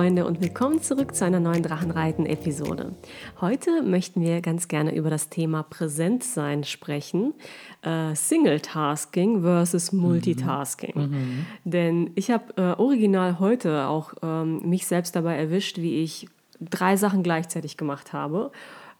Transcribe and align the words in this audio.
Freunde 0.00 0.24
und 0.24 0.40
willkommen 0.40 0.80
zurück 0.80 1.14
zu 1.14 1.26
einer 1.26 1.40
neuen 1.40 1.62
Drachenreiten-Episode. 1.62 2.94
Heute 3.42 3.82
möchten 3.82 4.22
wir 4.22 4.40
ganz 4.40 4.66
gerne 4.66 4.94
über 4.94 5.10
das 5.10 5.28
Thema 5.28 5.62
Präsentsein 5.62 6.64
sprechen. 6.64 7.34
Äh, 7.82 8.14
Single-Tasking 8.14 9.42
versus 9.42 9.92
Multitasking. 9.92 10.94
Mhm. 10.94 11.02
Mhm. 11.02 11.46
Denn 11.64 12.10
ich 12.14 12.30
habe 12.30 12.44
äh, 12.56 12.80
original 12.80 13.40
heute 13.40 13.88
auch 13.88 14.14
ähm, 14.22 14.66
mich 14.66 14.86
selbst 14.86 15.16
dabei 15.16 15.36
erwischt, 15.36 15.76
wie 15.76 16.02
ich 16.02 16.30
drei 16.60 16.96
Sachen 16.96 17.22
gleichzeitig 17.22 17.76
gemacht 17.76 18.14
habe. 18.14 18.52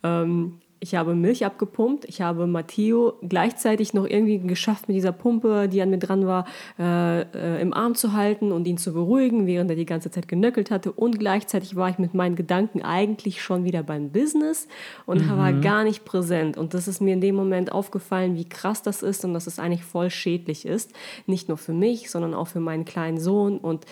Ähm, 0.02 0.58
ich 0.82 0.94
habe 0.94 1.14
Milch 1.14 1.44
abgepumpt, 1.44 2.06
ich 2.06 2.22
habe 2.22 2.46
Matteo 2.46 3.12
gleichzeitig 3.20 3.92
noch 3.92 4.06
irgendwie 4.06 4.38
geschafft, 4.38 4.88
mit 4.88 4.96
dieser 4.96 5.12
Pumpe, 5.12 5.68
die 5.68 5.82
an 5.82 5.90
mir 5.90 5.98
dran 5.98 6.26
war, 6.26 6.46
äh, 6.78 7.20
äh, 7.20 7.60
im 7.60 7.74
Arm 7.74 7.94
zu 7.94 8.14
halten 8.14 8.50
und 8.50 8.66
ihn 8.66 8.78
zu 8.78 8.94
beruhigen, 8.94 9.46
während 9.46 9.70
er 9.70 9.76
die 9.76 9.84
ganze 9.84 10.10
Zeit 10.10 10.26
genöckelt 10.26 10.70
hatte. 10.70 10.90
Und 10.90 11.18
gleichzeitig 11.18 11.76
war 11.76 11.90
ich 11.90 11.98
mit 11.98 12.14
meinen 12.14 12.34
Gedanken 12.34 12.80
eigentlich 12.80 13.42
schon 13.42 13.64
wieder 13.64 13.82
beim 13.82 14.10
Business 14.10 14.68
und 15.04 15.26
mhm. 15.26 15.36
war 15.36 15.52
gar 15.52 15.84
nicht 15.84 16.06
präsent. 16.06 16.56
Und 16.56 16.72
das 16.72 16.88
ist 16.88 17.02
mir 17.02 17.12
in 17.12 17.20
dem 17.20 17.34
Moment 17.34 17.72
aufgefallen, 17.72 18.34
wie 18.36 18.48
krass 18.48 18.82
das 18.82 19.02
ist 19.02 19.22
und 19.26 19.34
dass 19.34 19.46
es 19.46 19.58
eigentlich 19.58 19.84
voll 19.84 20.08
schädlich 20.08 20.64
ist. 20.64 20.92
Nicht 21.26 21.48
nur 21.48 21.58
für 21.58 21.74
mich, 21.74 22.10
sondern 22.10 22.32
auch 22.32 22.48
für 22.48 22.60
meinen 22.60 22.86
kleinen 22.86 23.20
Sohn. 23.20 23.58
Und 23.58 23.84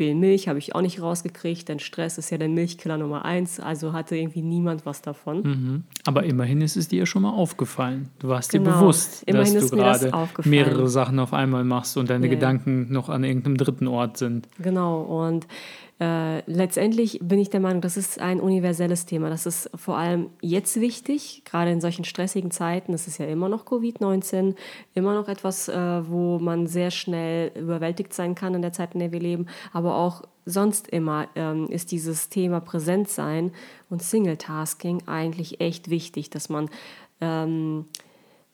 viel 0.00 0.14
Milch 0.14 0.48
habe 0.48 0.58
ich 0.58 0.74
auch 0.74 0.80
nicht 0.80 1.02
rausgekriegt, 1.02 1.68
denn 1.68 1.78
Stress 1.78 2.16
ist 2.16 2.30
ja 2.30 2.38
der 2.38 2.48
Milchkiller 2.48 2.96
Nummer 2.96 3.26
eins, 3.26 3.60
also 3.60 3.92
hatte 3.92 4.16
irgendwie 4.16 4.40
niemand 4.40 4.86
was 4.86 5.02
davon. 5.02 5.42
Mhm. 5.42 5.84
Aber 6.06 6.24
immerhin 6.24 6.62
ist 6.62 6.78
es 6.78 6.88
dir 6.88 7.04
schon 7.04 7.20
mal 7.20 7.32
aufgefallen. 7.32 8.08
Du 8.18 8.28
warst 8.28 8.50
genau. 8.50 8.70
dir 8.70 8.76
bewusst, 8.78 9.24
immerhin 9.26 9.52
dass 9.52 9.68
du 9.68 9.76
gerade 9.76 10.10
mehrere 10.44 10.88
Sachen 10.88 11.18
auf 11.18 11.34
einmal 11.34 11.64
machst 11.64 11.98
und 11.98 12.08
deine 12.08 12.28
ja. 12.28 12.30
Gedanken 12.30 12.90
noch 12.90 13.10
an 13.10 13.24
irgendeinem 13.24 13.58
dritten 13.58 13.88
Ort 13.88 14.16
sind. 14.16 14.48
Genau, 14.58 15.02
und 15.02 15.46
äh, 16.00 16.38
letztendlich 16.50 17.18
bin 17.22 17.38
ich 17.38 17.50
der 17.50 17.60
Meinung, 17.60 17.82
das 17.82 17.98
ist 17.98 18.20
ein 18.20 18.40
universelles 18.40 19.04
Thema. 19.04 19.28
Das 19.28 19.44
ist 19.44 19.70
vor 19.74 19.98
allem 19.98 20.30
jetzt 20.40 20.80
wichtig, 20.80 21.42
gerade 21.44 21.70
in 21.70 21.82
solchen 21.82 22.04
stressigen 22.04 22.50
Zeiten. 22.50 22.92
Das 22.92 23.06
ist 23.06 23.18
ja 23.18 23.26
immer 23.26 23.50
noch 23.50 23.66
Covid-19, 23.66 24.54
immer 24.94 25.14
noch 25.14 25.28
etwas, 25.28 25.68
äh, 25.68 26.08
wo 26.08 26.38
man 26.38 26.66
sehr 26.66 26.90
schnell 26.90 27.52
überwältigt 27.54 28.14
sein 28.14 28.34
kann 28.34 28.54
in 28.54 28.62
der 28.62 28.72
Zeit, 28.72 28.94
in 28.94 29.00
der 29.00 29.12
wir 29.12 29.20
leben. 29.20 29.46
Aber 29.74 29.96
auch 29.96 30.22
sonst 30.46 30.88
immer 30.88 31.28
ähm, 31.34 31.66
ist 31.68 31.92
dieses 31.92 32.30
Thema 32.30 32.60
Präsentsein 32.60 33.52
und 33.90 34.02
Single-Tasking 34.02 35.06
eigentlich 35.06 35.60
echt 35.60 35.90
wichtig, 35.90 36.30
dass 36.30 36.48
man 36.48 36.70
ähm, 37.20 37.84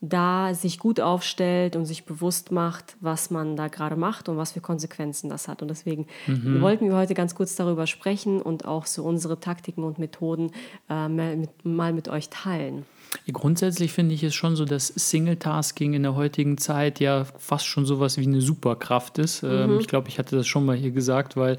da 0.09 0.55
sich 0.55 0.79
gut 0.79 1.01
aufstellt 1.01 1.77
und 1.77 1.85
sich 1.85 2.05
bewusst 2.05 2.53
macht, 2.53 2.97
was 3.01 3.31
man 3.31 3.57
da 3.57 3.69
gerade 3.69 3.97
macht 3.97 4.29
und 4.29 4.37
was 4.37 4.53
für 4.53 4.61
Konsequenzen 4.61 5.29
das 5.31 5.49
hat. 5.49 5.62
Und 5.62 5.69
deswegen 5.69 6.07
mhm. 6.27 6.61
wollten 6.61 6.89
wir 6.89 6.97
heute 6.97 7.15
ganz 7.15 7.35
kurz 7.35 7.57
darüber 7.57 7.87
sprechen 7.87 8.41
und 8.41 8.65
auch 8.65 8.87
so 8.87 9.05
unsere 9.05 9.41
Taktiken 9.41 9.84
und 9.84 9.99
Methoden 9.99 10.53
äh, 10.89 11.09
mal, 11.09 11.37
mit, 11.37 11.65
mal 11.65 11.93
mit 11.93 12.09
euch 12.09 12.29
teilen. 12.29 12.84
Grundsätzlich 13.33 13.93
finde 13.93 14.15
ich 14.15 14.23
es 14.23 14.34
schon 14.34 14.57
so, 14.57 14.65
dass 14.65 14.89
Single-Tasking 14.89 15.95
in 15.95 16.03
der 16.03 16.15
heutigen 16.15 16.59
Zeit 16.59 17.01
ja 17.01 17.25
fast 17.25 17.67
schon 17.67 17.87
sowas 17.87 18.19
wie 18.19 18.27
eine 18.27 18.41
Superkraft 18.41 19.19
ist. 19.19 19.43
Ähm, 19.43 19.75
mhm. 19.75 19.81
ich 19.81 19.89
glaube, 19.89 20.09
ich 20.09 20.19
hatte 20.19 20.37
das 20.37 20.47
schon 20.47 20.65
mal 20.65 20.77
hier 20.77 20.91
gesagt, 20.91 21.37
weil 21.37 21.59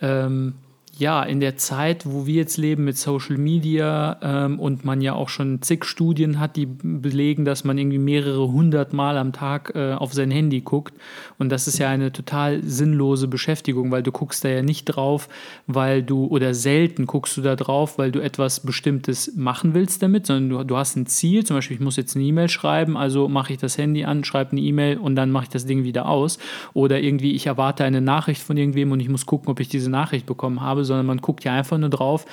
ähm, 0.00 0.54
ja, 0.98 1.22
in 1.22 1.40
der 1.40 1.56
Zeit, 1.56 2.06
wo 2.06 2.26
wir 2.26 2.34
jetzt 2.34 2.56
leben 2.56 2.84
mit 2.84 2.96
Social 2.96 3.36
Media 3.36 4.18
ähm, 4.22 4.60
und 4.60 4.84
man 4.84 5.00
ja 5.00 5.14
auch 5.14 5.28
schon 5.28 5.60
zig 5.62 5.84
Studien 5.84 6.38
hat, 6.38 6.56
die 6.56 6.66
belegen, 6.66 7.44
dass 7.44 7.64
man 7.64 7.78
irgendwie 7.78 7.98
mehrere 7.98 8.48
hundert 8.52 8.92
Mal 8.92 9.18
am 9.18 9.32
Tag 9.32 9.72
äh, 9.74 9.94
auf 9.94 10.12
sein 10.12 10.30
Handy 10.30 10.60
guckt. 10.60 10.94
Und 11.38 11.50
das 11.50 11.66
ist 11.66 11.78
ja 11.78 11.88
eine 11.88 12.12
total 12.12 12.62
sinnlose 12.62 13.28
Beschäftigung, 13.28 13.90
weil 13.90 14.02
du 14.02 14.12
guckst 14.12 14.44
da 14.44 14.48
ja 14.48 14.62
nicht 14.62 14.84
drauf, 14.84 15.28
weil 15.66 16.02
du, 16.02 16.26
oder 16.26 16.54
selten 16.54 17.06
guckst 17.06 17.36
du 17.36 17.42
da 17.42 17.56
drauf, 17.56 17.98
weil 17.98 18.12
du 18.12 18.20
etwas 18.20 18.60
Bestimmtes 18.60 19.34
machen 19.36 19.74
willst 19.74 20.02
damit, 20.02 20.26
sondern 20.26 20.48
du, 20.48 20.64
du 20.64 20.76
hast 20.76 20.96
ein 20.96 21.06
Ziel, 21.06 21.44
zum 21.44 21.56
Beispiel, 21.56 21.76
ich 21.76 21.82
muss 21.82 21.96
jetzt 21.96 22.14
eine 22.14 22.24
E-Mail 22.24 22.48
schreiben, 22.48 22.96
also 22.96 23.28
mache 23.28 23.52
ich 23.52 23.58
das 23.58 23.78
Handy 23.78 24.04
an, 24.04 24.22
schreibe 24.22 24.52
eine 24.52 24.60
E-Mail 24.60 24.98
und 24.98 25.16
dann 25.16 25.30
mache 25.30 25.44
ich 25.44 25.50
das 25.50 25.66
Ding 25.66 25.82
wieder 25.82 26.06
aus. 26.06 26.38
Oder 26.72 27.00
irgendwie, 27.00 27.32
ich 27.32 27.46
erwarte 27.46 27.84
eine 27.84 28.00
Nachricht 28.00 28.42
von 28.42 28.56
irgendwem 28.56 28.92
und 28.92 29.00
ich 29.00 29.08
muss 29.08 29.26
gucken, 29.26 29.48
ob 29.48 29.60
ich 29.60 29.68
diese 29.68 29.90
Nachricht 29.90 30.26
bekommen 30.26 30.60
habe 30.60 30.83
sondern 30.84 31.06
man 31.06 31.18
guckt 31.18 31.44
ja 31.44 31.52
einfach 31.52 31.78
nur 31.78 31.90
drauf 31.90 32.26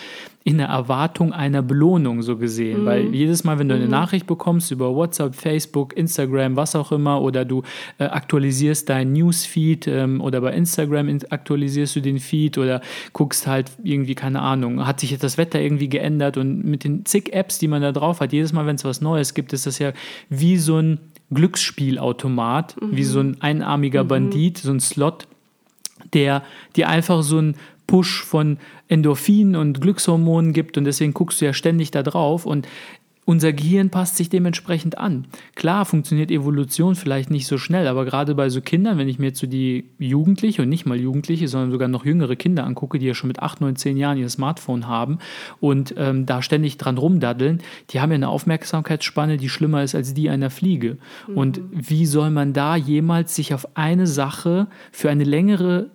in 0.43 0.57
der 0.57 0.67
Erwartung 0.67 1.33
einer 1.33 1.61
Belohnung 1.61 2.23
so 2.23 2.35
gesehen. 2.35 2.81
Mhm. 2.81 2.85
Weil 2.85 3.15
jedes 3.15 3.43
Mal, 3.43 3.59
wenn 3.59 3.69
du 3.69 3.75
eine 3.75 3.85
mhm. 3.85 3.91
Nachricht 3.91 4.25
bekommst 4.25 4.71
über 4.71 4.95
WhatsApp, 4.95 5.35
Facebook, 5.35 5.95
Instagram, 5.95 6.55
was 6.55 6.75
auch 6.75 6.91
immer, 6.91 7.21
oder 7.21 7.45
du 7.45 7.61
äh, 7.99 8.05
aktualisierst 8.05 8.89
dein 8.89 9.13
Newsfeed 9.13 9.87
ähm, 9.87 10.19
oder 10.19 10.41
bei 10.41 10.53
Instagram 10.53 11.19
aktualisierst 11.29 11.95
du 11.95 12.01
den 12.01 12.17
Feed 12.17 12.57
oder 12.57 12.81
guckst 13.13 13.45
halt 13.45 13.71
irgendwie, 13.83 14.15
keine 14.15 14.41
Ahnung, 14.41 14.85
hat 14.85 14.99
sich 14.99 15.11
jetzt 15.11 15.23
das 15.23 15.37
Wetter 15.37 15.59
irgendwie 15.59 15.89
geändert 15.89 16.37
und 16.37 16.65
mit 16.65 16.83
den 16.83 17.05
zig 17.05 17.33
Apps, 17.33 17.59
die 17.59 17.67
man 17.67 17.83
da 17.83 17.91
drauf 17.91 18.19
hat, 18.19 18.33
jedes 18.33 18.51
Mal, 18.51 18.65
wenn 18.65 18.75
es 18.75 18.85
was 18.85 19.01
Neues 19.01 19.35
gibt, 19.35 19.53
ist 19.53 19.67
das 19.67 19.77
ja 19.77 19.93
wie 20.29 20.57
so 20.57 20.77
ein 20.77 20.99
Glücksspielautomat, 21.31 22.81
mhm. 22.81 22.97
wie 22.97 23.03
so 23.03 23.19
ein 23.19 23.41
einarmiger 23.41 24.03
mhm. 24.03 24.07
Bandit, 24.07 24.57
so 24.57 24.71
ein 24.71 24.79
Slot, 24.79 25.27
der 26.13 26.43
dir 26.75 26.89
einfach 26.89 27.21
so 27.21 27.39
ein 27.39 27.55
Push 27.91 28.23
von 28.23 28.57
Endorphinen 28.87 29.57
und 29.57 29.81
Glückshormonen 29.81 30.53
gibt 30.53 30.77
und 30.77 30.85
deswegen 30.85 31.13
guckst 31.13 31.41
du 31.41 31.45
ja 31.45 31.51
ständig 31.51 31.91
da 31.91 32.03
drauf 32.03 32.45
und 32.45 32.65
unser 33.25 33.51
Gehirn 33.51 33.89
passt 33.89 34.15
sich 34.15 34.29
dementsprechend 34.29 34.97
an. 34.97 35.27
Klar 35.55 35.83
funktioniert 35.83 36.31
Evolution 36.31 36.95
vielleicht 36.95 37.29
nicht 37.29 37.47
so 37.47 37.57
schnell, 37.57 37.87
aber 37.87 38.05
gerade 38.05 38.33
bei 38.33 38.47
so 38.47 38.61
Kindern, 38.61 38.97
wenn 38.97 39.09
ich 39.09 39.19
mir 39.19 39.27
jetzt 39.27 39.39
so 39.39 39.45
die 39.45 39.89
Jugendliche 39.99 40.61
und 40.61 40.69
nicht 40.69 40.85
mal 40.85 40.97
Jugendliche, 40.97 41.49
sondern 41.49 41.69
sogar 41.69 41.89
noch 41.89 42.05
jüngere 42.05 42.37
Kinder 42.37 42.63
angucke, 42.63 42.97
die 42.97 43.07
ja 43.07 43.13
schon 43.13 43.27
mit 43.27 43.39
8, 43.39 43.59
9, 43.59 43.75
10 43.75 43.97
Jahren 43.97 44.17
ihr 44.17 44.29
Smartphone 44.29 44.87
haben 44.87 45.19
und 45.59 45.93
ähm, 45.97 46.25
da 46.25 46.41
ständig 46.41 46.77
dran 46.77 46.97
rumdaddeln, 46.97 47.61
die 47.89 47.99
haben 47.99 48.11
ja 48.11 48.15
eine 48.15 48.29
Aufmerksamkeitsspanne, 48.29 49.35
die 49.35 49.49
schlimmer 49.49 49.83
ist 49.83 49.95
als 49.95 50.13
die 50.13 50.29
einer 50.29 50.49
Fliege. 50.49 50.97
Mhm. 51.27 51.37
Und 51.37 51.61
wie 51.71 52.05
soll 52.05 52.29
man 52.29 52.53
da 52.53 52.77
jemals 52.77 53.35
sich 53.35 53.53
auf 53.53 53.75
eine 53.75 54.07
Sache 54.07 54.67
für 54.93 55.09
eine 55.09 55.25
längere 55.25 55.91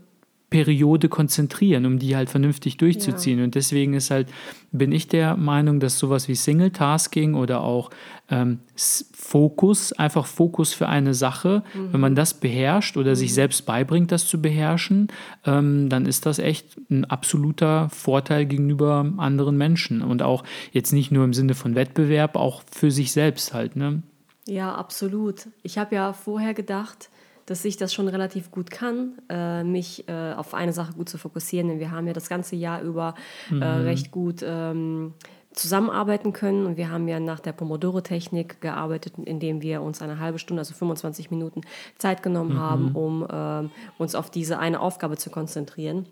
Periode 0.48 1.08
konzentrieren, 1.08 1.86
um 1.86 1.98
die 1.98 2.14
halt 2.14 2.30
vernünftig 2.30 2.76
durchzuziehen. 2.76 3.38
Ja. 3.38 3.44
Und 3.44 3.56
deswegen 3.56 3.94
ist 3.94 4.12
halt, 4.12 4.28
bin 4.70 4.92
ich 4.92 5.08
der 5.08 5.36
Meinung, 5.36 5.80
dass 5.80 5.98
sowas 5.98 6.28
wie 6.28 6.36
Single-Tasking 6.36 7.34
oder 7.34 7.62
auch 7.62 7.90
ähm, 8.30 8.60
Fokus, 8.76 9.92
einfach 9.92 10.26
Fokus 10.26 10.72
für 10.72 10.88
eine 10.88 11.14
Sache, 11.14 11.64
mhm. 11.74 11.92
wenn 11.92 12.00
man 12.00 12.14
das 12.14 12.34
beherrscht 12.34 12.96
oder 12.96 13.10
mhm. 13.10 13.16
sich 13.16 13.34
selbst 13.34 13.66
beibringt, 13.66 14.12
das 14.12 14.28
zu 14.28 14.40
beherrschen, 14.40 15.08
ähm, 15.44 15.88
dann 15.88 16.06
ist 16.06 16.26
das 16.26 16.38
echt 16.38 16.76
ein 16.90 17.04
absoluter 17.04 17.88
Vorteil 17.88 18.46
gegenüber 18.46 19.12
anderen 19.16 19.56
Menschen. 19.56 20.00
Und 20.00 20.22
auch 20.22 20.44
jetzt 20.70 20.92
nicht 20.92 21.10
nur 21.10 21.24
im 21.24 21.34
Sinne 21.34 21.54
von 21.54 21.74
Wettbewerb, 21.74 22.36
auch 22.36 22.62
für 22.70 22.92
sich 22.92 23.10
selbst 23.10 23.52
halt. 23.52 23.74
Ne? 23.74 24.02
Ja, 24.46 24.76
absolut. 24.76 25.48
Ich 25.64 25.76
habe 25.76 25.96
ja 25.96 26.12
vorher 26.12 26.54
gedacht, 26.54 27.10
dass 27.46 27.64
ich 27.64 27.76
das 27.76 27.94
schon 27.94 28.08
relativ 28.08 28.50
gut 28.50 28.70
kann, 28.70 29.12
äh, 29.28 29.62
mich 29.62 30.08
äh, 30.08 30.32
auf 30.34 30.52
eine 30.52 30.72
Sache 30.72 30.92
gut 30.92 31.08
zu 31.08 31.16
fokussieren. 31.16 31.68
Denn 31.68 31.78
wir 31.78 31.92
haben 31.92 32.06
ja 32.06 32.12
das 32.12 32.28
ganze 32.28 32.56
Jahr 32.56 32.82
über 32.82 33.14
äh, 33.50 33.54
mhm. 33.54 33.62
recht 33.62 34.10
gut 34.10 34.44
ähm, 34.44 35.14
zusammenarbeiten 35.52 36.32
können. 36.32 36.66
Und 36.66 36.76
wir 36.76 36.90
haben 36.90 37.06
ja 37.06 37.20
nach 37.20 37.40
der 37.40 37.52
Pomodoro-Technik 37.52 38.60
gearbeitet, 38.60 39.14
indem 39.24 39.62
wir 39.62 39.80
uns 39.80 40.02
eine 40.02 40.18
halbe 40.18 40.40
Stunde, 40.40 40.60
also 40.60 40.74
25 40.74 41.30
Minuten 41.30 41.62
Zeit 41.98 42.22
genommen 42.22 42.54
mhm. 42.54 42.60
haben, 42.60 42.92
um 42.92 43.26
ähm, 43.30 43.70
uns 43.96 44.16
auf 44.16 44.28
diese 44.28 44.58
eine 44.58 44.80
Aufgabe 44.80 45.16
zu 45.16 45.30
konzentrieren. 45.30 46.06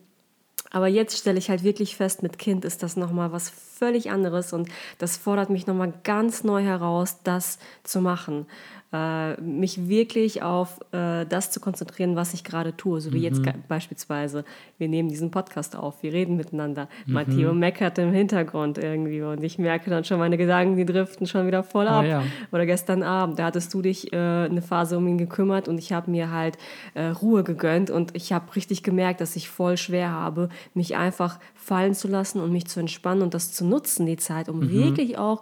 Aber 0.70 0.88
jetzt 0.88 1.16
stelle 1.16 1.38
ich 1.38 1.50
halt 1.50 1.62
wirklich 1.62 1.96
fest, 1.96 2.22
mit 2.22 2.38
Kind 2.38 2.64
ist 2.64 2.82
das 2.82 2.96
nochmal 2.96 3.30
was 3.30 3.48
völlig 3.48 4.10
anderes 4.10 4.52
und 4.52 4.68
das 4.98 5.16
fordert 5.16 5.48
mich 5.48 5.68
nochmal 5.68 5.92
ganz 6.02 6.42
neu 6.42 6.62
heraus, 6.62 7.18
das 7.22 7.58
zu 7.84 8.00
machen 8.00 8.46
äh, 8.94 9.40
mich 9.40 9.88
wirklich 9.88 10.42
auf 10.42 10.78
äh, 10.92 11.24
das 11.26 11.50
zu 11.50 11.58
konzentrieren, 11.58 12.14
was 12.14 12.32
ich 12.32 12.44
gerade 12.44 12.76
tue. 12.76 13.00
So 13.00 13.12
wie 13.12 13.18
mhm. 13.18 13.24
jetzt 13.24 13.42
beispielsweise, 13.66 14.44
wir 14.78 14.88
nehmen 14.88 15.08
diesen 15.08 15.32
Podcast 15.32 15.74
auf, 15.74 16.02
wir 16.02 16.12
reden 16.12 16.36
miteinander. 16.36 16.88
Mhm. 17.04 17.12
Matteo 17.12 17.54
meckert 17.54 17.98
im 17.98 18.12
Hintergrund 18.12 18.78
irgendwie 18.78 19.22
und 19.22 19.42
ich 19.42 19.58
merke 19.58 19.90
dann 19.90 20.04
schon, 20.04 20.20
meine 20.20 20.38
Gedanken, 20.38 20.76
die 20.76 20.84
driften 20.86 21.26
schon 21.26 21.48
wieder 21.48 21.64
voll 21.64 21.88
ah, 21.88 21.98
ab. 21.98 22.04
Oh, 22.04 22.08
ja. 22.08 22.22
Oder 22.52 22.66
gestern 22.66 23.02
Abend, 23.02 23.40
da 23.40 23.46
hattest 23.46 23.74
du 23.74 23.82
dich 23.82 24.12
äh, 24.12 24.16
eine 24.16 24.62
Phase 24.62 24.96
um 24.96 25.08
ihn 25.08 25.18
gekümmert 25.18 25.66
und 25.66 25.78
ich 25.78 25.92
habe 25.92 26.08
mir 26.10 26.30
halt 26.30 26.56
äh, 26.94 27.06
Ruhe 27.06 27.42
gegönnt 27.42 27.90
und 27.90 28.14
ich 28.14 28.32
habe 28.32 28.54
richtig 28.54 28.84
gemerkt, 28.84 29.20
dass 29.20 29.34
ich 29.34 29.48
voll 29.48 29.76
schwer 29.76 30.12
habe, 30.12 30.50
mich 30.72 30.94
einfach 30.94 31.40
fallen 31.54 31.94
zu 31.94 32.06
lassen 32.06 32.40
und 32.40 32.52
mich 32.52 32.66
zu 32.66 32.78
entspannen 32.78 33.22
und 33.22 33.34
das 33.34 33.52
zu 33.52 33.64
nutzen, 33.64 34.06
die 34.06 34.18
Zeit, 34.18 34.48
um 34.48 34.60
mhm. 34.60 34.70
wirklich 34.70 35.18
auch 35.18 35.40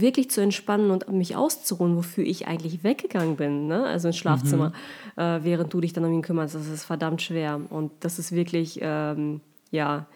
wirklich 0.00 0.30
zu 0.30 0.40
entspannen 0.40 0.90
und 0.90 1.08
mich 1.10 1.36
auszuruhen, 1.36 1.96
wofür 1.96 2.24
ich 2.24 2.46
eigentlich 2.46 2.84
weggegangen 2.84 3.36
bin, 3.36 3.66
ne? 3.66 3.84
also 3.84 4.08
ins 4.08 4.16
Schlafzimmer, 4.16 4.72
mhm. 5.16 5.22
äh, 5.22 5.44
während 5.44 5.72
du 5.72 5.80
dich 5.80 5.92
dann 5.92 6.04
um 6.04 6.12
ihn 6.12 6.22
kümmerst. 6.22 6.54
Das 6.54 6.66
ist 6.66 6.84
verdammt 6.84 7.22
schwer 7.22 7.60
und 7.70 7.92
das 8.00 8.18
ist 8.18 8.32
wirklich, 8.32 8.78
ähm, 8.82 9.40
ja, 9.70 10.06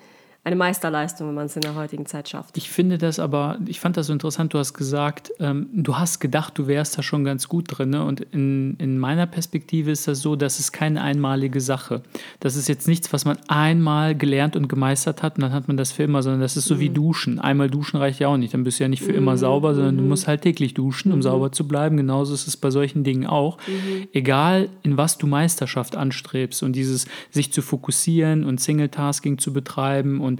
eine 0.48 0.56
Meisterleistung, 0.56 1.28
wenn 1.28 1.34
man 1.34 1.46
es 1.46 1.56
in 1.56 1.62
der 1.62 1.74
heutigen 1.74 2.06
Zeit 2.06 2.28
schafft. 2.28 2.56
Ich 2.56 2.70
finde 2.70 2.96
das 2.96 3.18
aber, 3.18 3.58
ich 3.66 3.80
fand 3.80 3.96
das 3.96 4.06
so 4.06 4.12
interessant, 4.14 4.54
du 4.54 4.58
hast 4.58 4.72
gesagt, 4.72 5.30
ähm, 5.40 5.68
du 5.72 5.96
hast 5.96 6.20
gedacht, 6.20 6.56
du 6.56 6.66
wärst 6.66 6.96
da 6.96 7.02
schon 7.02 7.22
ganz 7.22 7.48
gut 7.48 7.66
drin. 7.68 7.90
Ne? 7.90 8.02
Und 8.02 8.20
in, 8.20 8.74
in 8.78 8.98
meiner 8.98 9.26
Perspektive 9.26 9.90
ist 9.90 10.08
das 10.08 10.20
so, 10.20 10.36
dass 10.36 10.58
es 10.58 10.72
keine 10.72 11.02
einmalige 11.02 11.60
Sache. 11.60 12.02
Das 12.40 12.56
ist 12.56 12.66
jetzt 12.66 12.88
nichts, 12.88 13.12
was 13.12 13.26
man 13.26 13.38
einmal 13.48 14.14
gelernt 14.14 14.56
und 14.56 14.68
gemeistert 14.68 15.22
hat 15.22 15.36
und 15.36 15.42
dann 15.42 15.52
hat 15.52 15.68
man 15.68 15.76
das 15.76 15.92
für 15.92 16.02
immer, 16.02 16.22
sondern 16.22 16.40
das 16.40 16.56
ist 16.56 16.64
so 16.64 16.76
mhm. 16.76 16.80
wie 16.80 16.90
Duschen. 16.90 17.38
Einmal 17.38 17.68
duschen 17.68 17.98
reicht 17.98 18.20
ja 18.20 18.28
auch 18.28 18.38
nicht, 18.38 18.54
dann 18.54 18.64
bist 18.64 18.80
du 18.80 18.84
ja 18.84 18.88
nicht 18.88 19.02
für 19.02 19.12
mhm. 19.12 19.18
immer 19.18 19.36
sauber, 19.36 19.74
sondern 19.74 19.96
mhm. 19.96 19.98
du 19.98 20.04
musst 20.04 20.26
halt 20.26 20.42
täglich 20.42 20.72
duschen, 20.72 21.12
um 21.12 21.18
mhm. 21.18 21.22
sauber 21.22 21.52
zu 21.52 21.68
bleiben. 21.68 21.98
Genauso 21.98 22.32
ist 22.32 22.48
es 22.48 22.56
bei 22.56 22.70
solchen 22.70 23.04
Dingen 23.04 23.26
auch. 23.26 23.58
Mhm. 23.66 24.08
Egal, 24.14 24.70
in 24.82 24.96
was 24.96 25.18
du 25.18 25.26
Meisterschaft 25.26 25.94
anstrebst 25.94 26.62
und 26.62 26.72
dieses 26.72 27.06
sich 27.30 27.52
zu 27.52 27.60
fokussieren 27.60 28.44
und 28.44 28.60
Single-Tasking 28.60 29.36
zu 29.36 29.52
betreiben 29.52 30.20
und 30.20 30.38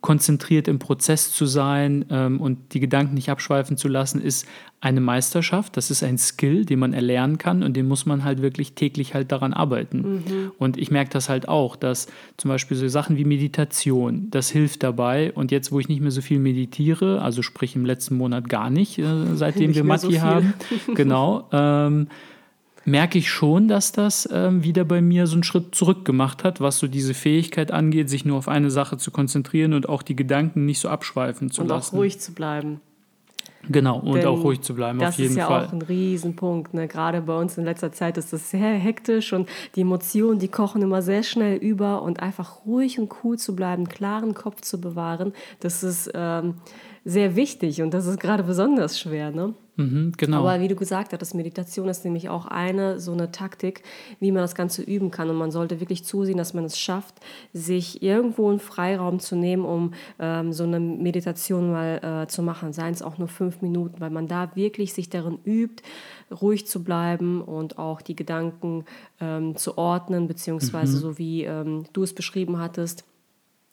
konzentriert 0.00 0.68
im 0.68 0.78
Prozess 0.78 1.32
zu 1.32 1.44
sein 1.46 2.04
ähm, 2.10 2.40
und 2.40 2.72
die 2.72 2.80
Gedanken 2.80 3.14
nicht 3.14 3.30
abschweifen 3.30 3.76
zu 3.76 3.88
lassen, 3.88 4.22
ist 4.22 4.46
eine 4.80 5.00
Meisterschaft. 5.00 5.76
Das 5.76 5.90
ist 5.90 6.04
ein 6.04 6.18
Skill, 6.18 6.64
den 6.64 6.78
man 6.78 6.92
erlernen 6.92 7.36
kann 7.36 7.64
und 7.64 7.76
den 7.76 7.88
muss 7.88 8.06
man 8.06 8.22
halt 8.22 8.40
wirklich 8.40 8.74
täglich 8.74 9.14
halt 9.14 9.32
daran 9.32 9.52
arbeiten. 9.52 9.98
Mhm. 9.98 10.52
Und 10.56 10.76
ich 10.76 10.92
merke 10.92 11.10
das 11.10 11.28
halt 11.28 11.48
auch, 11.48 11.74
dass 11.74 12.06
zum 12.36 12.48
Beispiel 12.48 12.76
so 12.76 12.86
Sachen 12.86 13.16
wie 13.16 13.24
Meditation, 13.24 14.28
das 14.30 14.50
hilft 14.50 14.84
dabei. 14.84 15.32
Und 15.32 15.50
jetzt, 15.50 15.72
wo 15.72 15.80
ich 15.80 15.88
nicht 15.88 16.00
mehr 16.00 16.12
so 16.12 16.20
viel 16.20 16.38
meditiere, 16.38 17.20
also 17.20 17.42
sprich 17.42 17.74
im 17.74 17.84
letzten 17.84 18.16
Monat 18.16 18.48
gar 18.48 18.70
nicht, 18.70 18.98
äh, 18.98 19.04
seitdem 19.34 19.68
nicht 19.68 19.76
wir 19.76 19.84
Matti 19.84 20.14
so 20.14 20.20
haben, 20.20 20.54
genau, 20.94 21.48
ähm, 21.50 22.06
merke 22.88 23.18
ich 23.18 23.30
schon, 23.30 23.68
dass 23.68 23.92
das 23.92 24.28
ähm, 24.32 24.64
wieder 24.64 24.84
bei 24.84 25.00
mir 25.00 25.26
so 25.26 25.34
einen 25.34 25.44
Schritt 25.44 25.74
zurück 25.74 26.04
gemacht 26.04 26.44
hat, 26.44 26.60
was 26.60 26.78
so 26.78 26.86
diese 26.86 27.14
Fähigkeit 27.14 27.70
angeht, 27.70 28.08
sich 28.08 28.24
nur 28.24 28.38
auf 28.38 28.48
eine 28.48 28.70
Sache 28.70 28.96
zu 28.96 29.10
konzentrieren 29.10 29.74
und 29.74 29.88
auch 29.88 30.02
die 30.02 30.16
Gedanken 30.16 30.64
nicht 30.64 30.80
so 30.80 30.88
abschweifen 30.88 31.50
zu 31.50 31.62
und 31.62 31.68
lassen. 31.68 31.94
Und 31.94 31.98
auch 31.98 32.02
ruhig 32.02 32.18
zu 32.18 32.32
bleiben. 32.32 32.80
Genau, 33.68 33.98
und 33.98 34.14
Denn 34.14 34.26
auch 34.26 34.42
ruhig 34.44 34.60
zu 34.62 34.74
bleiben, 34.74 35.02
auf 35.02 35.18
jeden 35.18 35.34
Fall. 35.34 35.48
Das 35.48 35.64
ist 35.64 35.64
ja 35.64 35.68
auch 35.68 35.72
ein 35.72 35.82
Riesenpunkt. 35.82 36.74
Ne? 36.74 36.88
Gerade 36.88 37.20
bei 37.20 37.36
uns 37.36 37.58
in 37.58 37.64
letzter 37.64 37.92
Zeit 37.92 38.16
ist 38.16 38.32
das 38.32 38.50
sehr 38.50 38.74
hektisch 38.74 39.32
und 39.32 39.48
die 39.74 39.82
Emotionen, 39.82 40.38
die 40.38 40.48
kochen 40.48 40.80
immer 40.80 41.02
sehr 41.02 41.22
schnell 41.22 41.56
über 41.56 42.02
und 42.02 42.20
einfach 42.20 42.64
ruhig 42.64 42.98
und 42.98 43.12
cool 43.22 43.36
zu 43.36 43.54
bleiben, 43.54 43.88
klaren 43.88 44.34
Kopf 44.34 44.62
zu 44.62 44.80
bewahren, 44.80 45.32
das 45.60 45.82
ist 45.82 46.10
ähm, 46.14 46.54
sehr 47.04 47.36
wichtig 47.36 47.82
und 47.82 47.92
das 47.92 48.06
ist 48.06 48.20
gerade 48.20 48.44
besonders 48.44 48.98
schwer. 48.98 49.30
Ne? 49.32 49.54
Mhm, 49.78 50.12
genau. 50.16 50.40
Aber 50.40 50.60
wie 50.60 50.66
du 50.66 50.74
gesagt 50.74 51.12
hast, 51.12 51.34
Meditation 51.34 51.88
ist 51.88 52.04
nämlich 52.04 52.28
auch 52.28 52.46
eine 52.46 52.98
so 52.98 53.12
eine 53.12 53.30
Taktik, 53.30 53.84
wie 54.18 54.32
man 54.32 54.42
das 54.42 54.56
Ganze 54.56 54.82
üben 54.82 55.12
kann. 55.12 55.30
Und 55.30 55.36
man 55.36 55.52
sollte 55.52 55.78
wirklich 55.78 56.04
zusehen, 56.04 56.36
dass 56.36 56.52
man 56.52 56.64
es 56.64 56.76
schafft, 56.76 57.14
sich 57.52 58.02
irgendwo 58.02 58.50
einen 58.50 58.58
Freiraum 58.58 59.20
zu 59.20 59.36
nehmen, 59.36 59.64
um 59.64 59.94
ähm, 60.18 60.52
so 60.52 60.64
eine 60.64 60.80
Meditation 60.80 61.70
mal 61.70 62.24
äh, 62.24 62.26
zu 62.26 62.42
machen. 62.42 62.72
Seien 62.72 62.92
es 62.92 63.02
auch 63.02 63.18
nur 63.18 63.28
fünf 63.28 63.62
Minuten, 63.62 64.00
weil 64.00 64.10
man 64.10 64.26
da 64.26 64.50
wirklich 64.56 64.92
sich 64.94 65.10
darin 65.10 65.38
übt, 65.44 65.84
ruhig 66.42 66.66
zu 66.66 66.82
bleiben 66.82 67.40
und 67.40 67.78
auch 67.78 68.02
die 68.02 68.16
Gedanken 68.16 68.84
ähm, 69.20 69.54
zu 69.54 69.78
ordnen, 69.78 70.26
beziehungsweise 70.26 70.96
mhm. 70.96 71.00
so 71.00 71.18
wie 71.18 71.44
ähm, 71.44 71.84
du 71.92 72.02
es 72.02 72.14
beschrieben 72.14 72.58
hattest, 72.58 73.04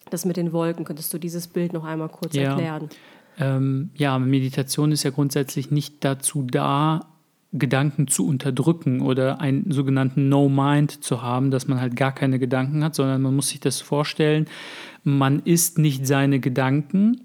das 0.08 0.24
mit 0.24 0.36
den 0.36 0.52
Wolken, 0.52 0.84
könntest 0.84 1.12
du 1.12 1.18
dieses 1.18 1.48
Bild 1.48 1.72
noch 1.72 1.84
einmal 1.84 2.08
kurz 2.08 2.36
ja. 2.36 2.50
erklären? 2.50 2.90
Ähm, 3.38 3.90
ja, 3.94 4.18
Meditation 4.18 4.92
ist 4.92 5.02
ja 5.02 5.10
grundsätzlich 5.10 5.70
nicht 5.70 6.04
dazu 6.04 6.42
da, 6.42 7.06
Gedanken 7.52 8.08
zu 8.08 8.26
unterdrücken 8.26 9.00
oder 9.00 9.40
einen 9.40 9.70
sogenannten 9.70 10.28
No-Mind 10.28 11.02
zu 11.04 11.22
haben, 11.22 11.50
dass 11.50 11.68
man 11.68 11.80
halt 11.80 11.96
gar 11.96 12.12
keine 12.12 12.38
Gedanken 12.38 12.84
hat, 12.84 12.94
sondern 12.94 13.22
man 13.22 13.34
muss 13.34 13.48
sich 13.48 13.60
das 13.60 13.80
vorstellen, 13.80 14.46
man 15.04 15.40
ist 15.40 15.78
nicht 15.78 16.06
seine 16.06 16.40
Gedanken. 16.40 17.22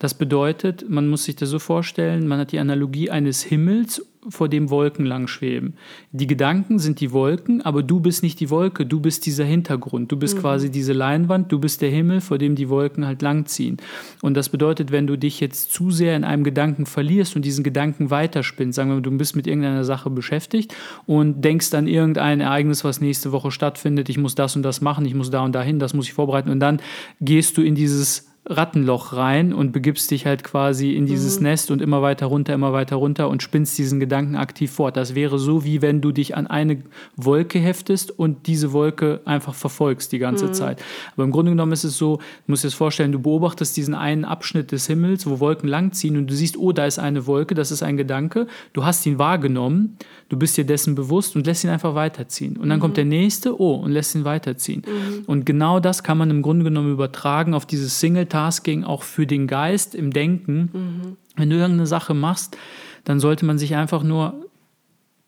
Das 0.00 0.14
bedeutet, 0.14 0.88
man 0.88 1.08
muss 1.08 1.24
sich 1.24 1.36
das 1.36 1.50
so 1.50 1.58
vorstellen, 1.58 2.26
man 2.26 2.40
hat 2.40 2.52
die 2.52 2.58
Analogie 2.58 3.10
eines 3.10 3.42
Himmels 3.42 4.02
vor 4.30 4.48
dem 4.48 4.70
Wolken 4.70 5.04
lang 5.04 5.26
schweben. 5.26 5.74
Die 6.12 6.26
Gedanken 6.26 6.78
sind 6.78 7.00
die 7.00 7.12
Wolken, 7.12 7.60
aber 7.60 7.82
du 7.82 8.00
bist 8.00 8.22
nicht 8.22 8.40
die 8.40 8.48
Wolke, 8.48 8.86
du 8.86 8.98
bist 8.98 9.26
dieser 9.26 9.44
Hintergrund, 9.44 10.10
du 10.10 10.16
bist 10.16 10.36
mhm. 10.36 10.40
quasi 10.40 10.70
diese 10.70 10.94
Leinwand, 10.94 11.52
du 11.52 11.58
bist 11.58 11.82
der 11.82 11.90
Himmel, 11.90 12.22
vor 12.22 12.38
dem 12.38 12.54
die 12.54 12.70
Wolken 12.70 13.06
halt 13.06 13.20
langziehen. 13.20 13.76
Und 14.22 14.34
das 14.38 14.48
bedeutet, 14.48 14.90
wenn 14.90 15.06
du 15.06 15.16
dich 15.16 15.38
jetzt 15.38 15.70
zu 15.70 15.90
sehr 15.90 16.16
in 16.16 16.24
einem 16.24 16.44
Gedanken 16.44 16.86
verlierst 16.86 17.36
und 17.36 17.44
diesen 17.44 17.62
Gedanken 17.62 18.08
weiterspinnst, 18.08 18.76
sagen 18.76 18.88
wir 18.88 18.96
mal, 18.96 19.02
du 19.02 19.10
bist 19.10 19.36
mit 19.36 19.46
irgendeiner 19.46 19.84
Sache 19.84 20.08
beschäftigt 20.08 20.74
und 21.04 21.42
denkst 21.42 21.74
an 21.74 21.86
irgendein 21.86 22.40
Ereignis, 22.40 22.84
was 22.84 23.02
nächste 23.02 23.32
Woche 23.32 23.50
stattfindet, 23.50 24.08
ich 24.08 24.16
muss 24.16 24.34
das 24.34 24.56
und 24.56 24.62
das 24.62 24.80
machen, 24.80 25.04
ich 25.04 25.14
muss 25.14 25.30
da 25.30 25.44
und 25.44 25.52
dahin, 25.52 25.78
das 25.78 25.92
muss 25.92 26.06
ich 26.06 26.14
vorbereiten 26.14 26.48
und 26.48 26.60
dann 26.60 26.80
gehst 27.20 27.58
du 27.58 27.62
in 27.62 27.74
dieses 27.74 28.29
Rattenloch 28.46 29.12
rein 29.12 29.52
und 29.52 29.70
begibst 29.70 30.10
dich 30.10 30.24
halt 30.24 30.44
quasi 30.44 30.92
in 30.92 31.04
dieses 31.04 31.38
mhm. 31.38 31.44
Nest 31.44 31.70
und 31.70 31.82
immer 31.82 32.00
weiter 32.00 32.26
runter, 32.26 32.54
immer 32.54 32.72
weiter 32.72 32.96
runter 32.96 33.28
und 33.28 33.42
spinnst 33.42 33.76
diesen 33.76 34.00
Gedanken 34.00 34.34
aktiv 34.34 34.70
fort. 34.70 34.96
Das 34.96 35.14
wäre 35.14 35.38
so, 35.38 35.64
wie 35.64 35.82
wenn 35.82 36.00
du 36.00 36.10
dich 36.10 36.36
an 36.36 36.46
eine 36.46 36.82
Wolke 37.16 37.58
heftest 37.58 38.18
und 38.18 38.46
diese 38.46 38.72
Wolke 38.72 39.20
einfach 39.26 39.54
verfolgst 39.54 40.12
die 40.12 40.18
ganze 40.18 40.46
mhm. 40.46 40.54
Zeit. 40.54 40.82
Aber 41.12 41.24
im 41.24 41.32
Grunde 41.32 41.52
genommen 41.52 41.72
ist 41.72 41.84
es 41.84 41.98
so, 41.98 42.16
du 42.16 42.22
musst 42.46 42.64
dir 42.64 42.68
das 42.68 42.74
vorstellen, 42.74 43.12
du 43.12 43.20
beobachtest 43.20 43.76
diesen 43.76 43.94
einen 43.94 44.24
Abschnitt 44.24 44.72
des 44.72 44.86
Himmels, 44.86 45.26
wo 45.26 45.38
Wolken 45.38 45.68
langziehen 45.68 46.16
und 46.16 46.28
du 46.28 46.34
siehst, 46.34 46.56
oh, 46.56 46.72
da 46.72 46.86
ist 46.86 46.98
eine 46.98 47.26
Wolke, 47.26 47.54
das 47.54 47.70
ist 47.70 47.82
ein 47.82 47.98
Gedanke. 47.98 48.46
Du 48.72 48.84
hast 48.86 49.04
ihn 49.04 49.18
wahrgenommen, 49.18 49.98
du 50.30 50.38
bist 50.38 50.56
dir 50.56 50.64
dessen 50.64 50.94
bewusst 50.94 51.36
und 51.36 51.46
lässt 51.46 51.62
ihn 51.64 51.70
einfach 51.70 51.94
weiterziehen. 51.94 52.56
Und 52.56 52.70
dann 52.70 52.78
mhm. 52.78 52.82
kommt 52.82 52.96
der 52.96 53.04
nächste, 53.04 53.60
oh, 53.60 53.74
und 53.74 53.92
lässt 53.92 54.14
ihn 54.14 54.24
weiterziehen. 54.24 54.82
Mhm. 54.86 55.24
Und 55.26 55.44
genau 55.44 55.78
das 55.78 56.02
kann 56.02 56.16
man 56.16 56.30
im 56.30 56.40
Grunde 56.40 56.64
genommen 56.64 56.90
übertragen 56.90 57.52
auf 57.52 57.66
dieses 57.66 58.00
Single 58.00 58.29
Tasking 58.30 58.84
auch 58.84 59.02
für 59.02 59.26
den 59.26 59.46
Geist 59.46 59.94
im 59.94 60.12
Denken. 60.12 60.70
Mhm. 60.72 61.16
Wenn 61.36 61.50
du 61.50 61.56
irgendeine 61.56 61.86
Sache 61.86 62.14
machst, 62.14 62.56
dann 63.04 63.20
sollte 63.20 63.44
man 63.44 63.58
sich 63.58 63.76
einfach 63.76 64.02
nur 64.02 64.46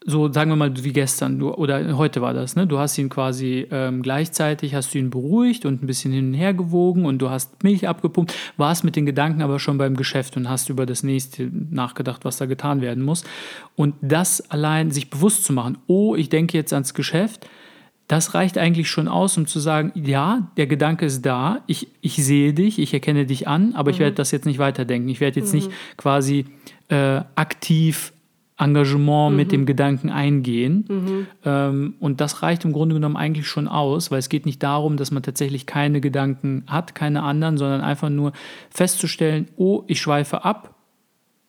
so 0.04 0.32
sagen 0.32 0.50
wir 0.50 0.56
mal 0.56 0.72
wie 0.82 0.93
gestern 0.93 1.38
du, 1.38 1.52
oder 1.52 1.96
heute 1.96 2.20
war 2.20 2.34
das, 2.34 2.56
ne? 2.56 2.66
Du 2.66 2.78
hast 2.78 2.99
ihn 2.99 3.08
quasi 3.08 3.66
ähm, 3.70 4.02
gleichzeitig 4.02 4.75
hast 4.75 4.94
du 4.94 4.99
ihn 4.99 5.10
beruhigt 5.10 5.64
und 5.64 5.82
ein 5.82 5.87
bisschen 5.87 6.12
hin 6.12 6.28
und 6.28 6.34
her 6.34 6.54
gewogen 6.54 7.04
und 7.04 7.19
du 7.19 7.31
hast 7.31 7.62
Milch 7.62 7.87
abgepumpt, 7.87 8.34
warst 8.56 8.84
mit 8.84 8.96
den 8.96 9.06
Gedanken 9.06 9.43
aber 9.43 9.58
schon 9.58 9.78
beim 9.78 9.96
Geschäft 9.96 10.37
und 10.37 10.49
hast 10.49 10.69
über 10.69 10.87
das 10.87 11.02
nächste 11.02 11.49
nachgedacht, 11.70 12.25
was 12.25 12.37
da 12.37 12.46
getan 12.46 12.81
werden 12.81 13.04
muss. 13.04 13.25
Und 13.76 13.94
das 14.00 14.50
allein 14.50 14.90
sich 14.90 15.10
bewusst 15.10 15.44
zu 15.44 15.52
machen, 15.52 15.78
oh, 15.87 16.16
ich 16.16 16.28
denke 16.28 16.56
jetzt 16.56 16.72
ans 16.72 16.94
Geschäft, 16.94 17.49
das 18.08 18.34
reicht 18.34 18.58
eigentlich 18.58 18.90
schon 18.90 19.08
aus, 19.08 19.38
um 19.38 19.46
zu 19.46 19.58
sagen, 19.58 19.93
ja, 19.94 20.50
der 20.56 20.66
Gedanke 20.66 21.06
ist 21.06 21.22
da, 21.22 21.62
ich, 21.66 21.88
ich 22.00 22.16
sehe 22.16 22.52
dich, 22.52 22.78
ich 22.78 22.93
erkenne 22.93 23.26
dich 23.26 23.49
an, 23.49 23.75
aber 23.75 23.90
mhm. 23.90 23.94
ich 23.94 24.00
werde 24.00 24.14
das 24.14 24.31
jetzt 24.31 24.44
nicht 24.44 24.58
weiterdenken. 24.58 25.08
Ich 25.08 25.20
werde 25.20 25.40
jetzt 25.40 25.52
mhm. 25.52 25.60
nicht 25.60 25.70
quasi 25.96 26.46
äh, 26.88 27.22
aktiv 27.37 28.12
Engagement 28.58 29.31
mhm. 29.31 29.37
mit 29.37 29.52
dem 29.52 29.66
Gedanken 29.66 30.10
eingehen. 30.10 30.84
Mhm. 30.88 31.26
Ähm, 31.44 31.94
und 32.00 32.20
das 32.20 32.43
reicht 32.43 32.64
im 32.64 32.73
Grunde 32.73 32.94
genommen 32.94 33.16
eigentlich 33.16 33.49
schon 33.49 33.66
aus, 33.66 34.11
weil 34.11 34.18
es 34.18 34.28
geht 34.28 34.47
nicht 34.47 34.62
darum, 34.62 34.97
dass 34.97 35.11
man 35.11 35.23
tatsächlich 35.23 35.66
keine 35.66 36.00
Gedanken 36.00 36.64
hat, 36.66 36.94
keine 36.94 37.23
anderen, 37.23 37.56
sondern 37.56 37.80
einfach 37.80 38.09
nur 38.09 38.32
festzustellen, 38.71 39.49
oh, 39.56 39.85
ich 39.87 40.00
schweife 40.00 40.44
ab, 40.44 40.72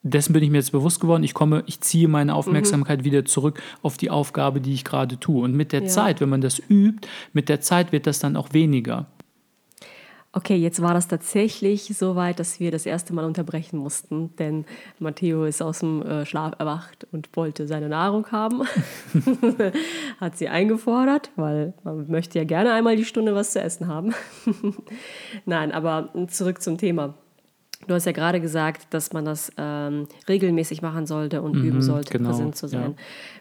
dessen 0.03 0.33
bin 0.33 0.43
ich 0.43 0.49
mir 0.49 0.57
jetzt 0.57 0.71
bewusst 0.71 0.99
geworden. 0.99 1.23
Ich 1.23 1.33
komme, 1.33 1.63
ich 1.65 1.81
ziehe 1.81 2.07
meine 2.07 2.35
Aufmerksamkeit 2.35 2.99
mhm. 2.99 3.05
wieder 3.05 3.25
zurück 3.25 3.61
auf 3.81 3.97
die 3.97 4.11
Aufgabe, 4.11 4.61
die 4.61 4.73
ich 4.73 4.83
gerade 4.83 5.19
tue. 5.19 5.43
Und 5.43 5.55
mit 5.55 5.71
der 5.71 5.83
ja. 5.83 5.87
Zeit, 5.87 6.21
wenn 6.21 6.29
man 6.29 6.41
das 6.41 6.61
übt, 6.69 7.07
mit 7.31 7.49
der 7.49 7.61
Zeit 7.61 7.91
wird 7.91 8.05
das 8.05 8.19
dann 8.19 8.35
auch 8.35 8.53
weniger. 8.53 9.07
Okay, 10.35 10.55
jetzt 10.55 10.81
war 10.81 10.95
das 10.95 11.07
tatsächlich 11.07 11.95
so 11.95 12.15
weit, 12.15 12.39
dass 12.39 12.59
wir 12.59 12.71
das 12.71 12.87
erste 12.87 13.13
Mal 13.13 13.23
unterbrechen 13.23 13.77
mussten, 13.77 14.35
denn 14.37 14.65
Matteo 14.97 15.45
ist 15.45 15.61
aus 15.61 15.81
dem 15.81 16.01
äh, 16.01 16.25
Schlaf 16.25 16.53
erwacht 16.57 17.05
und 17.11 17.29
wollte 17.35 17.67
seine 17.67 17.87
Nahrung 17.87 18.25
haben. 18.31 18.63
Hat 20.19 20.35
sie 20.35 20.49
eingefordert, 20.49 21.29
weil 21.35 21.75
man 21.83 22.09
möchte 22.09 22.39
ja 22.39 22.45
gerne 22.45 22.73
einmal 22.73 22.95
die 22.95 23.05
Stunde 23.05 23.35
was 23.35 23.51
zu 23.51 23.61
essen 23.61 23.87
haben. 23.87 24.15
Nein, 25.45 25.71
aber 25.71 26.11
zurück 26.29 26.63
zum 26.63 26.79
Thema. 26.79 27.13
Du 27.87 27.93
hast 27.93 28.05
ja 28.05 28.11
gerade 28.11 28.39
gesagt, 28.39 28.93
dass 28.93 29.13
man 29.13 29.25
das 29.25 29.51
ähm, 29.57 30.07
regelmäßig 30.27 30.81
machen 30.81 31.05
sollte 31.05 31.41
und 31.41 31.55
mhm, 31.55 31.63
üben 31.63 31.81
sollte, 31.81 32.17
genau, 32.17 32.29
präsent 32.29 32.55
zu 32.55 32.67
sein 32.67 32.95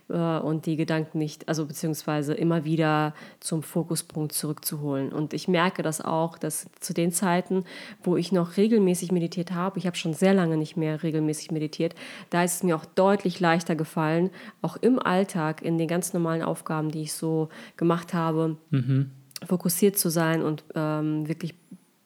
ja. 0.09 0.39
äh, 0.39 0.43
und 0.43 0.67
die 0.67 0.77
Gedanken 0.77 1.19
nicht, 1.19 1.49
also 1.49 1.67
beziehungsweise 1.67 2.35
immer 2.35 2.65
wieder 2.65 3.15
zum 3.41 3.63
Fokuspunkt 3.63 4.33
zurückzuholen. 4.33 5.13
Und 5.13 5.35
ich 5.35 5.49
merke 5.49 5.83
das 5.83 6.01
auch, 6.01 6.39
dass 6.39 6.67
zu 6.81 6.93
den 6.93 7.13
Zeiten, 7.13 7.65
wo 8.03 8.17
ich 8.17 8.33
noch 8.33 8.57
regelmäßig 8.57 9.13
meditiert 9.13 9.53
habe, 9.53 9.79
ich 9.79 9.87
habe 9.87 9.97
schon 9.97 10.15
sehr 10.15 10.35
lange 10.35 10.57
nicht 10.57 10.77
mehr 10.77 11.03
regelmäßig 11.03 11.51
meditiert, 11.51 11.95
da 12.31 12.43
ist 12.43 12.57
es 12.57 12.63
mir 12.63 12.77
auch 12.77 12.85
deutlich 12.85 13.41
leichter 13.41 13.77
gefallen, 13.77 14.31
auch 14.61 14.77
im 14.77 14.99
Alltag, 14.99 15.63
in 15.63 15.79
den 15.79 15.89
ganz 15.89 16.13
normalen 16.13 16.43
Aufgaben, 16.43 16.91
die 16.91 17.03
ich 17.03 17.13
so 17.13 17.49
gemacht 17.77 18.15
habe, 18.15 18.57
mhm. 18.71 19.11
fokussiert 19.47 19.99
zu 19.99 20.09
sein 20.09 20.43
und 20.43 20.65
ähm, 20.75 21.29
wirklich 21.29 21.55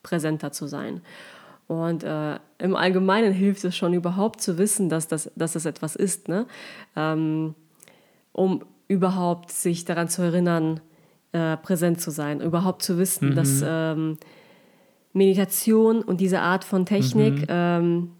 präsenter 0.02 0.52
zu 0.52 0.66
sein. 0.66 1.02
Und 1.68 2.04
äh, 2.04 2.38
im 2.58 2.76
Allgemeinen 2.76 3.32
hilft 3.32 3.64
es 3.64 3.76
schon 3.76 3.92
überhaupt 3.92 4.40
zu 4.40 4.56
wissen, 4.56 4.88
dass 4.88 5.08
das, 5.08 5.30
dass 5.34 5.54
das 5.54 5.66
etwas 5.66 5.96
ist, 5.96 6.28
ne? 6.28 6.46
Ähm, 6.94 7.54
um 8.32 8.62
überhaupt 8.88 9.50
sich 9.50 9.84
daran 9.84 10.08
zu 10.08 10.22
erinnern, 10.22 10.80
äh, 11.32 11.56
präsent 11.56 12.00
zu 12.00 12.10
sein, 12.10 12.40
überhaupt 12.40 12.82
zu 12.82 12.98
wissen, 12.98 13.30
mhm. 13.30 13.34
dass 13.34 13.64
ähm, 13.66 14.18
Meditation 15.12 16.02
und 16.02 16.20
diese 16.20 16.40
Art 16.40 16.64
von 16.64 16.86
Technik 16.86 17.40
Mhm. 17.40 17.46
ähm, 17.48 18.10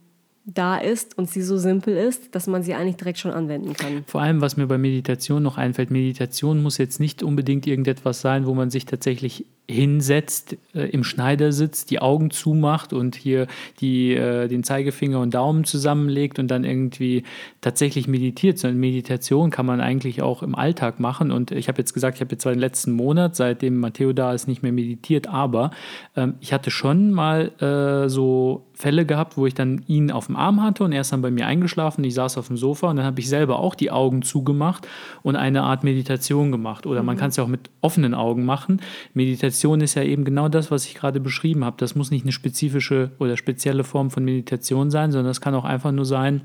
da 0.47 0.79
ist 0.79 1.19
und 1.19 1.29
sie 1.29 1.43
so 1.43 1.57
simpel 1.57 1.97
ist, 1.97 2.35
dass 2.35 2.47
man 2.47 2.63
sie 2.63 2.75
eigentlich 2.75 2.97
direkt 2.97 3.19
schon 3.19 3.33
anwenden 3.33 3.75
kann. 3.75 4.05
Vor 4.07 4.23
allem, 4.23 4.41
was 4.41 4.57
mir 4.57 4.67
bei 4.67 4.79
Meditation 4.79 5.43
noch 5.43 5.59
einfällt, 5.59 5.91
Meditation 5.91 6.63
muss 6.63 6.79
jetzt 6.79 7.01
nicht 7.01 7.23
unbedingt 7.25 7.67
irgendetwas 7.67 8.21
sein, 8.21 8.47
wo 8.47 8.55
man 8.55 8.71
sich 8.71 8.87
tatsächlich 8.87 9.45
hinsetzt, 9.69 10.57
äh, 10.75 10.89
im 10.91 11.03
Schneidersitz, 11.03 11.87
die 11.87 11.99
Augen 12.01 12.31
zumacht 12.31 12.93
und 12.93 13.17
hier 13.17 13.49
die, 13.81 14.15
äh, 14.15 14.47
den 14.47 14.63
Zeigefinger 14.63 15.21
und 15.21 15.35
Daumen 15.35 15.65
zusammenlegt 15.65 16.39
und 16.39 16.49
dann 16.49 16.65
irgendwie 16.65 17.25
tatsächlich 17.61 18.07
meditiert, 18.07 18.59
sondern 18.59 18.79
Meditation 18.79 19.51
kann 19.51 19.67
man 19.67 19.81
eigentlich 19.81 20.23
auch 20.23 20.43
im 20.45 20.55
Alltag 20.55 21.01
machen. 21.01 21.33
Und 21.33 21.51
ich 21.51 21.67
habe 21.67 21.79
jetzt 21.79 21.95
gesagt, 21.95 22.17
ich 22.17 22.21
habe 22.21 22.33
jetzt 22.33 22.43
zwar 22.43 22.53
den 22.53 22.61
letzten 22.61 22.93
Monat, 22.93 23.35
seitdem 23.35 23.79
Matteo 23.79 24.13
da 24.13 24.33
ist, 24.33 24.47
nicht 24.47 24.63
mehr 24.63 24.73
meditiert, 24.73 25.27
aber 25.27 25.73
ähm, 26.15 26.35
ich 26.41 26.53
hatte 26.53 26.71
schon 26.71 27.11
mal 27.11 27.51
äh, 27.61 28.09
so 28.09 28.67
Fälle 28.75 29.07
gehabt, 29.07 29.37
wo 29.37 29.47
ich 29.47 29.55
dann 29.55 29.83
ihn 29.89 30.13
auf 30.13 30.27
dem 30.27 30.37
Arm 30.37 30.63
hatte 30.63 30.85
und 30.85 30.93
er 30.93 31.01
ist 31.01 31.13
dann 31.13 31.23
bei 31.23 31.31
mir 31.31 31.47
eingeschlafen. 31.47 32.05
Ich 32.05 32.15
saß 32.15 32.37
auf 32.39 32.49
dem 32.49 32.57
Sofa 32.57 32.91
und 32.91 32.97
dann 32.97 33.07
habe 33.07 33.19
ich 33.21 33.29
selber 33.29 33.59
auch 33.59 33.75
die 33.75 33.91
Augen 33.91 34.23
zugemacht 34.23 34.87
und 35.23 35.35
eine 35.35 35.63
Art 35.63 35.83
Meditation 35.83 36.53
gemacht. 36.53 36.87
Oder 36.87 37.03
man 37.03 37.17
kann 37.17 37.31
es 37.31 37.37
ja 37.37 37.43
auch 37.43 37.49
mit 37.49 37.71
offenen 37.81 38.15
Augen 38.15 38.45
machen. 38.45 38.83
Meditation 39.15 39.56
ist 39.65 39.95
ja 39.95 40.03
eben 40.03 40.25
genau 40.25 40.49
das, 40.49 40.71
was 40.71 40.87
ich 40.87 40.95
gerade 40.95 41.21
beschrieben 41.21 41.65
habe. 41.65 41.77
Das 41.79 41.95
muss 41.95 42.11
nicht 42.11 42.25
eine 42.25 42.33
spezifische 42.33 43.11
oder 43.19 43.37
spezielle 43.37 43.85
Form 43.85 44.11
von 44.11 44.25
Meditation 44.25 44.91
sein, 44.91 45.13
sondern 45.13 45.29
das 45.29 45.41
kann 45.41 45.55
auch 45.55 45.65
einfach 45.65 45.93
nur 45.93 46.05
sein, 46.05 46.43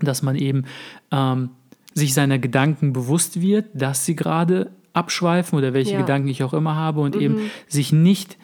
dass 0.00 0.22
man 0.22 0.36
eben 0.36 0.64
ähm, 1.10 1.50
sich 1.94 2.14
seiner 2.14 2.38
Gedanken 2.38 2.92
bewusst 2.92 3.40
wird, 3.40 3.66
dass 3.74 4.04
sie 4.04 4.16
gerade 4.16 4.70
abschweifen 4.92 5.58
oder 5.58 5.72
welche 5.74 5.92
Ja. 5.92 6.00
Gedanken 6.00 6.28
ich 6.28 6.42
auch 6.42 6.54
immer 6.54 6.76
habe 6.76 7.00
und 7.00 7.16
eben 7.16 7.50
sich 7.66 7.92
nicht 7.92 8.36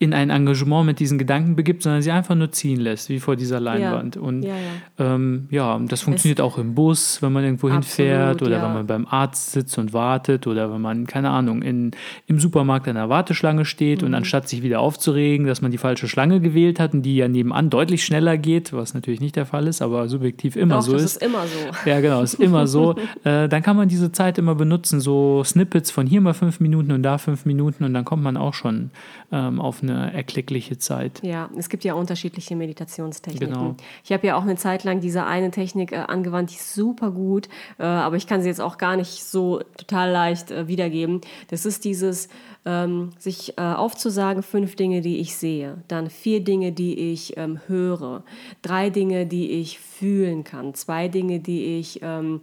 in 0.00 0.14
ein 0.14 0.30
Engagement 0.30 0.86
mit 0.86 0.98
diesen 0.98 1.18
Gedanken 1.18 1.56
begibt, 1.56 1.82
sondern 1.82 2.00
sie 2.00 2.10
einfach 2.10 2.34
nur 2.34 2.50
ziehen 2.50 2.80
lässt, 2.80 3.10
wie 3.10 3.20
vor 3.20 3.36
dieser 3.36 3.60
Leinwand. 3.60 4.16
Und 4.16 4.42
Ja, 4.44 4.54
ähm, 4.98 5.46
ja, 5.50 5.78
das 5.86 6.00
funktioniert 6.00 6.40
auch 6.40 6.56
im 6.56 6.74
Bus, 6.74 7.20
wenn 7.20 7.34
man 7.34 7.44
irgendwo 7.44 7.68
hinfährt 7.70 8.36
Absolut, 8.36 8.42
oder 8.42 8.56
ja. 8.56 8.64
wenn 8.66 8.72
man 8.72 8.86
beim 8.86 9.06
Arzt 9.06 9.52
sitzt 9.52 9.76
und 9.76 9.92
wartet 9.92 10.46
oder 10.46 10.72
wenn 10.72 10.80
man, 10.80 11.06
keine 11.06 11.28
Ahnung, 11.28 11.60
in, 11.60 11.90
im 12.26 12.40
Supermarkt 12.40 12.88
an 12.88 12.94
der 12.94 13.10
Warteschlange 13.10 13.66
steht 13.66 14.00
Mhm. 14.00 14.06
und 14.08 14.14
anstatt 14.14 14.48
sich 14.48 14.62
wieder 14.62 14.80
aufzuregen, 14.80 15.46
dass 15.46 15.60
man 15.60 15.70
die 15.70 15.76
falsche 15.76 16.08
Schlange 16.08 16.40
gewählt 16.40 16.80
hat 16.80 16.94
und 16.94 17.02
die 17.02 17.16
ja 17.16 17.28
nebenan 17.28 17.68
deutlich 17.68 18.02
schneller 18.02 18.38
geht, 18.38 18.72
was 18.72 18.94
natürlich 18.94 19.20
nicht 19.20 19.36
der 19.36 19.44
Fall 19.44 19.66
ist, 19.66 19.82
aber 19.82 20.08
subjektiv 20.08 20.56
immer 20.56 20.76
Doch, 20.76 20.82
so 20.82 20.92
das 20.92 21.02
ist. 21.02 21.16
ist 21.16 21.22
immer 21.22 21.42
so. 21.42 21.90
Ja, 21.90 22.00
genau, 22.00 22.22
ist 22.22 22.34
immer 22.40 22.66
so. 22.66 22.94
äh, 23.24 23.50
dann 23.50 23.62
kann 23.62 23.76
man 23.76 23.88
diese 23.90 24.12
Zeit 24.12 24.38
immer 24.38 24.54
benutzen, 24.54 24.98
so 24.98 25.44
Snippets 25.44 25.90
von 25.90 26.06
hier 26.06 26.22
mal 26.22 26.32
fünf 26.32 26.58
Minuten 26.58 26.90
und 26.92 27.02
da 27.02 27.18
fünf 27.18 27.44
Minuten 27.44 27.84
und 27.84 27.92
dann 27.92 28.06
kommt 28.06 28.22
man 28.22 28.38
auch 28.38 28.54
schon 28.54 28.92
ähm, 29.30 29.60
auf 29.60 29.82
eine 29.82 29.89
erklickliche 29.92 30.78
Zeit. 30.78 31.20
Ja, 31.22 31.50
es 31.56 31.68
gibt 31.68 31.84
ja 31.84 31.94
unterschiedliche 31.94 32.56
Meditationstechniken. 32.56 33.48
Genau. 33.48 33.76
Ich 34.04 34.12
habe 34.12 34.26
ja 34.26 34.36
auch 34.36 34.42
eine 34.42 34.56
Zeit 34.56 34.84
lang 34.84 35.00
diese 35.00 35.24
eine 35.24 35.50
Technik 35.50 35.92
äh, 35.92 35.96
angewandt, 35.96 36.50
die 36.50 36.56
ist 36.56 36.74
super 36.74 37.10
gut, 37.10 37.48
äh, 37.78 37.84
aber 37.84 38.16
ich 38.16 38.26
kann 38.26 38.42
sie 38.42 38.48
jetzt 38.48 38.60
auch 38.60 38.78
gar 38.78 38.96
nicht 38.96 39.24
so 39.24 39.60
total 39.76 40.10
leicht 40.10 40.50
äh, 40.50 40.68
wiedergeben. 40.68 41.20
Das 41.48 41.66
ist 41.66 41.84
dieses, 41.84 42.28
ähm, 42.64 43.10
sich 43.18 43.56
äh, 43.56 43.62
aufzusagen, 43.62 44.42
fünf 44.42 44.76
Dinge, 44.76 45.00
die 45.00 45.18
ich 45.18 45.36
sehe, 45.36 45.82
dann 45.88 46.10
vier 46.10 46.44
Dinge, 46.44 46.72
die 46.72 47.12
ich 47.12 47.36
ähm, 47.36 47.60
höre, 47.66 48.22
drei 48.62 48.90
Dinge, 48.90 49.26
die 49.26 49.50
ich 49.52 49.78
fühlen 49.78 50.44
kann, 50.44 50.74
zwei 50.74 51.08
Dinge, 51.08 51.40
die 51.40 51.78
ich 51.78 52.00
ähm, 52.02 52.42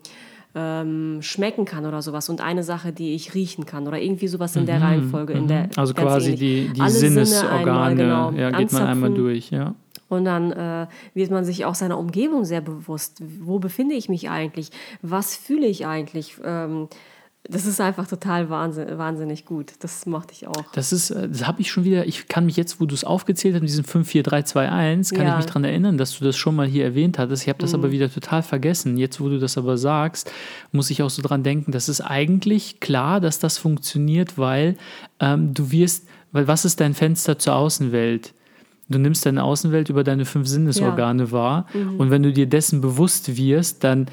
ähm, 0.57 1.19
schmecken 1.21 1.65
kann 1.65 1.85
oder 1.85 2.01
sowas 2.01 2.29
und 2.29 2.41
eine 2.41 2.63
Sache, 2.63 2.91
die 2.91 3.13
ich 3.13 3.35
riechen 3.35 3.65
kann 3.67 3.87
oder 3.87 4.01
irgendwie 4.01 4.27
sowas 4.27 4.55
in 4.55 4.65
der 4.65 4.81
Reihenfolge. 4.81 5.33
In 5.33 5.47
der, 5.47 5.69
Also 5.75 5.93
quasi 5.93 6.31
ähnlich. 6.31 6.39
die, 6.39 6.73
die 6.73 6.81
Alle 6.81 6.89
Sinne 6.89 7.25
Sinnesorgane, 7.25 7.59
einmal, 7.59 7.95
genau, 7.95 8.31
ja, 8.31 8.49
geht 8.51 8.71
man 8.71 8.83
einmal 8.83 9.13
durch, 9.13 9.51
ja. 9.51 9.75
Und 10.09 10.25
dann 10.25 10.51
äh, 10.53 10.87
wird 11.13 11.31
man 11.31 11.43
sich 11.45 11.65
auch 11.65 11.75
seiner 11.75 11.99
Umgebung 11.99 12.45
sehr 12.45 12.61
bewusst. 12.61 13.21
Wo 13.41 13.59
befinde 13.59 13.93
ich 13.93 14.09
mich 14.09 14.29
eigentlich? 14.29 14.71
Was 15.01 15.35
fühle 15.35 15.67
ich 15.67 15.85
eigentlich? 15.85 16.37
Ähm, 16.43 16.87
das 17.49 17.65
ist 17.65 17.79
einfach 17.79 18.07
total 18.07 18.49
wahnsinn, 18.49 18.97
wahnsinnig 18.97 19.45
gut. 19.45 19.73
Das 19.79 20.05
mochte 20.05 20.33
ich 20.33 20.47
auch. 20.47 20.65
Das 20.73 20.91
ist, 20.91 21.11
äh, 21.11 21.29
das 21.29 21.47
habe 21.47 21.61
ich 21.61 21.71
schon 21.71 21.83
wieder, 21.83 22.05
ich 22.05 22.27
kann 22.27 22.45
mich 22.45 22.57
jetzt, 22.57 22.79
wo 22.81 22.85
du 22.85 22.93
es 22.93 23.03
aufgezählt 23.03 23.55
hast, 23.55 23.61
mit 23.61 23.69
diesem 23.69 23.85
5, 23.85 24.07
4, 24.07 24.23
3, 24.23 24.41
2, 24.43 24.69
1, 24.69 25.11
kann 25.11 25.19
Ja. 25.19 25.25
Mhm. 25.25 25.29
ich 25.31 25.37
mich 25.37 25.45
daran 25.47 25.63
erinnern, 25.63 25.97
dass 25.97 26.17
du 26.17 26.25
das 26.25 26.35
schon 26.37 26.55
mal 26.55 26.67
hier 26.67 26.83
erwähnt 26.83 27.17
hattest. 27.19 27.43
Ich 27.43 27.49
habe 27.49 27.59
das 27.59 27.73
aber 27.73 27.91
wieder 27.91 28.11
total 28.11 28.43
vergessen. 28.43 28.97
Jetzt, 28.97 29.21
wo 29.21 29.29
du 29.29 29.39
das 29.39 29.57
aber 29.57 29.77
sagst, 29.77 30.31
muss 30.71 30.89
ich 30.89 31.01
auch 31.03 31.09
so 31.09 31.21
dran 31.21 31.43
denken, 31.43 31.71
das 31.71 31.89
ist 31.89 32.01
eigentlich 32.01 32.79
klar, 32.79 33.19
dass 33.21 33.39
das 33.39 33.57
funktioniert, 33.57 34.37
weil 34.37 34.75
ähm, 35.19 35.53
du 35.53 35.71
wirst, 35.71 36.07
weil 36.31 36.47
was 36.47 36.65
ist 36.65 36.79
dein 36.79 36.93
Fenster 36.93 37.39
zur 37.39 37.55
Außenwelt? 37.55 38.33
Du 38.89 38.99
nimmst 38.99 39.25
deine 39.25 39.43
Außenwelt 39.43 39.89
über 39.89 40.05
deine 40.05 40.23
fünf 40.23 40.47
Sinnesorgane 40.47 41.31
wahr 41.33 41.65
und 41.97 42.09
wenn 42.09 42.23
du 42.23 42.31
dir 42.31 42.47
dessen 42.47 42.79
bewusst 42.79 43.35
wirst, 43.35 43.83
dann 43.83 44.07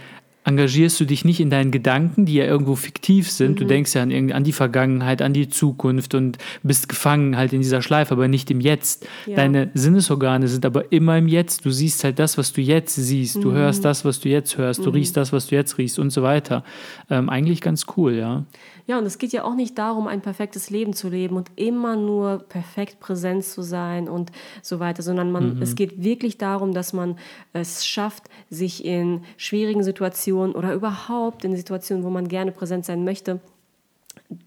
engagierst 0.44 1.00
du 1.00 1.06
dich 1.06 1.24
nicht 1.24 1.40
in 1.40 1.50
deinen 1.50 1.70
Gedanken, 1.70 2.26
die 2.26 2.34
ja 2.34 2.44
irgendwo 2.44 2.76
fiktiv 2.76 3.30
sind. 3.30 3.58
Du 3.60 3.64
denkst 3.64 3.94
ja 3.94 4.02
an, 4.02 4.32
an 4.32 4.44
die 4.44 4.52
Vergangenheit, 4.52 5.22
an 5.22 5.32
die 5.32 5.48
Zukunft 5.48 6.14
und 6.14 6.38
bist 6.62 6.88
gefangen 6.88 7.36
halt 7.36 7.52
in 7.52 7.62
dieser 7.62 7.80
Schleife, 7.80 8.12
aber 8.12 8.28
nicht 8.28 8.50
im 8.50 8.60
Jetzt. 8.60 9.06
Ja. 9.26 9.36
Deine 9.36 9.70
Sinnesorgane 9.74 10.48
sind 10.48 10.66
aber 10.66 10.92
immer 10.92 11.16
im 11.16 11.28
Jetzt. 11.28 11.64
Du 11.64 11.70
siehst 11.70 12.04
halt 12.04 12.18
das, 12.18 12.36
was 12.36 12.52
du 12.52 12.60
jetzt 12.60 12.94
siehst. 12.94 13.36
Du 13.36 13.52
hörst 13.52 13.84
das, 13.84 14.04
was 14.04 14.20
du 14.20 14.28
jetzt 14.28 14.58
hörst. 14.58 14.84
Du 14.84 14.90
riechst 14.90 15.16
das, 15.16 15.32
was 15.32 15.46
du 15.46 15.54
jetzt 15.54 15.78
riechst 15.78 15.98
und 15.98 16.10
so 16.10 16.22
weiter. 16.22 16.62
Ähm, 17.10 17.30
eigentlich 17.30 17.60
ganz 17.60 17.86
cool, 17.96 18.14
ja. 18.14 18.44
Ja, 18.86 18.98
und 18.98 19.06
es 19.06 19.16
geht 19.16 19.32
ja 19.32 19.44
auch 19.44 19.54
nicht 19.54 19.78
darum, 19.78 20.06
ein 20.06 20.20
perfektes 20.20 20.68
Leben 20.68 20.92
zu 20.92 21.08
leben 21.08 21.36
und 21.36 21.50
immer 21.56 21.96
nur 21.96 22.38
perfekt 22.38 23.00
präsent 23.00 23.44
zu 23.44 23.62
sein 23.62 24.08
und 24.08 24.30
so 24.60 24.78
weiter, 24.78 25.02
sondern 25.02 25.32
man, 25.32 25.62
es 25.62 25.74
geht 25.74 26.02
wirklich 26.02 26.36
darum, 26.36 26.74
dass 26.74 26.92
man 26.92 27.16
es 27.54 27.86
schafft, 27.86 28.24
sich 28.50 28.84
in 28.84 29.22
schwierigen 29.38 29.82
Situationen 29.82 30.54
oder 30.54 30.74
überhaupt 30.74 31.44
in 31.46 31.56
Situationen, 31.56 32.04
wo 32.04 32.10
man 32.10 32.28
gerne 32.28 32.52
präsent 32.52 32.84
sein 32.84 33.04
möchte, 33.04 33.40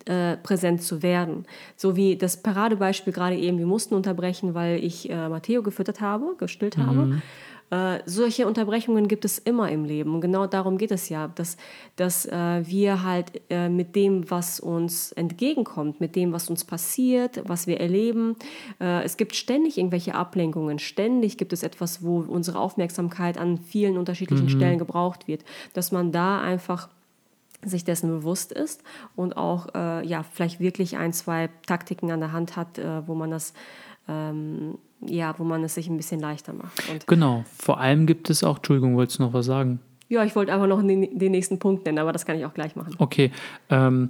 äh, 0.06 0.38
präsent 0.38 0.84
zu 0.84 1.02
werden. 1.02 1.46
So 1.76 1.96
wie 1.96 2.16
das 2.16 2.38
Paradebeispiel 2.38 3.14
gerade 3.14 3.38
eben, 3.38 3.58
wir 3.58 3.66
mussten 3.66 3.96
unterbrechen, 3.96 4.54
weil 4.54 4.84
ich 4.84 5.10
äh, 5.10 5.30
Matteo 5.30 5.64
gefüttert 5.64 6.00
habe, 6.00 6.36
gestillt 6.38 6.78
habe. 6.78 7.22
Äh, 7.70 8.00
solche 8.06 8.48
Unterbrechungen 8.48 9.10
gibt 9.10 9.26
es 9.26 9.40
immer 9.40 9.70
im 9.70 9.84
Leben. 9.84 10.16
Und 10.16 10.22
genau 10.22 10.48
darum 10.48 10.78
geht 10.78 10.92
es 10.92 11.10
ja, 11.10 11.28
dass, 11.28 11.58
dass 11.98 12.26
äh, 12.26 12.66
wir 12.66 13.04
halt 13.04 13.42
äh, 13.50 13.68
mit 13.68 13.96
dem, 13.96 14.30
was 14.32 14.62
uns 14.62 15.12
entgegenkommt, 15.12 16.00
mit 16.00 16.16
dem, 16.16 16.32
was 16.32 16.50
uns 16.50 16.64
passiert, 16.64 17.42
was 17.46 17.68
wir 17.68 17.82
erleben, 17.82 18.38
äh, 18.80 19.04
es 19.04 19.18
gibt 19.18 19.36
ständig 19.36 19.78
irgendwelche 19.78 20.16
Ablenkungen, 20.16 20.80
ständig 20.80 21.38
gibt 21.38 21.52
es 21.52 21.62
etwas, 21.62 22.04
wo 22.04 22.20
unsere 22.20 22.60
Aufmerksamkeit 22.60 23.38
an 23.38 23.58
vielen 23.58 23.98
unterschiedlichen 23.98 24.50
Stellen 24.50 24.80
gebraucht 24.80 25.28
wird, 25.28 25.44
dass 25.74 25.92
man 25.92 26.14
da 26.14 26.40
einfach 26.40 26.88
sich 27.66 27.84
dessen 27.84 28.10
bewusst 28.10 28.54
ist 28.54 28.82
und 29.18 29.36
auch 29.36 29.68
äh, 29.76 30.08
ja 30.08 30.24
vielleicht 30.24 30.62
wirklich 30.62 30.96
ein, 30.96 31.12
zwei 31.12 31.50
Taktiken 31.66 32.12
an 32.12 32.22
der 32.22 32.32
Hand 32.32 32.56
hat, 32.56 32.80
wo 33.08 33.16
man 33.16 33.32
das 33.32 33.54
ähm, 34.08 34.78
ja, 35.02 35.38
wo 35.38 35.44
man 35.44 35.64
es 35.64 35.76
sich 35.76 35.88
ein 35.88 35.98
bisschen 35.98 36.20
leichter 36.20 36.54
macht. 36.54 36.90
Und 36.90 37.08
Genau. 37.08 37.44
Vor 37.58 37.80
allem 37.80 38.06
gibt 38.06 38.30
es 38.30 38.44
auch, 38.44 38.58
Entschuldigung, 38.58 38.96
wolltest 38.96 39.20
du 39.20 39.24
noch 39.24 39.34
was 39.34 39.46
sagen? 39.46 39.80
ja, 40.10 40.24
ich 40.24 40.36
wollte 40.36 40.54
einfach 40.54 40.68
noch 40.68 40.82
den, 40.82 41.18
den 41.18 41.32
nächsten 41.32 41.60
Punkt 41.60 41.86
nennen, 41.86 42.00
aber 42.00 42.14
das 42.14 42.26
kann 42.26 42.38
ich 42.38 42.46
auch 42.46 42.54
gleich 42.54 42.76
machen. 42.76 42.96
Okay. 42.98 43.32
Ähm, 43.70 44.10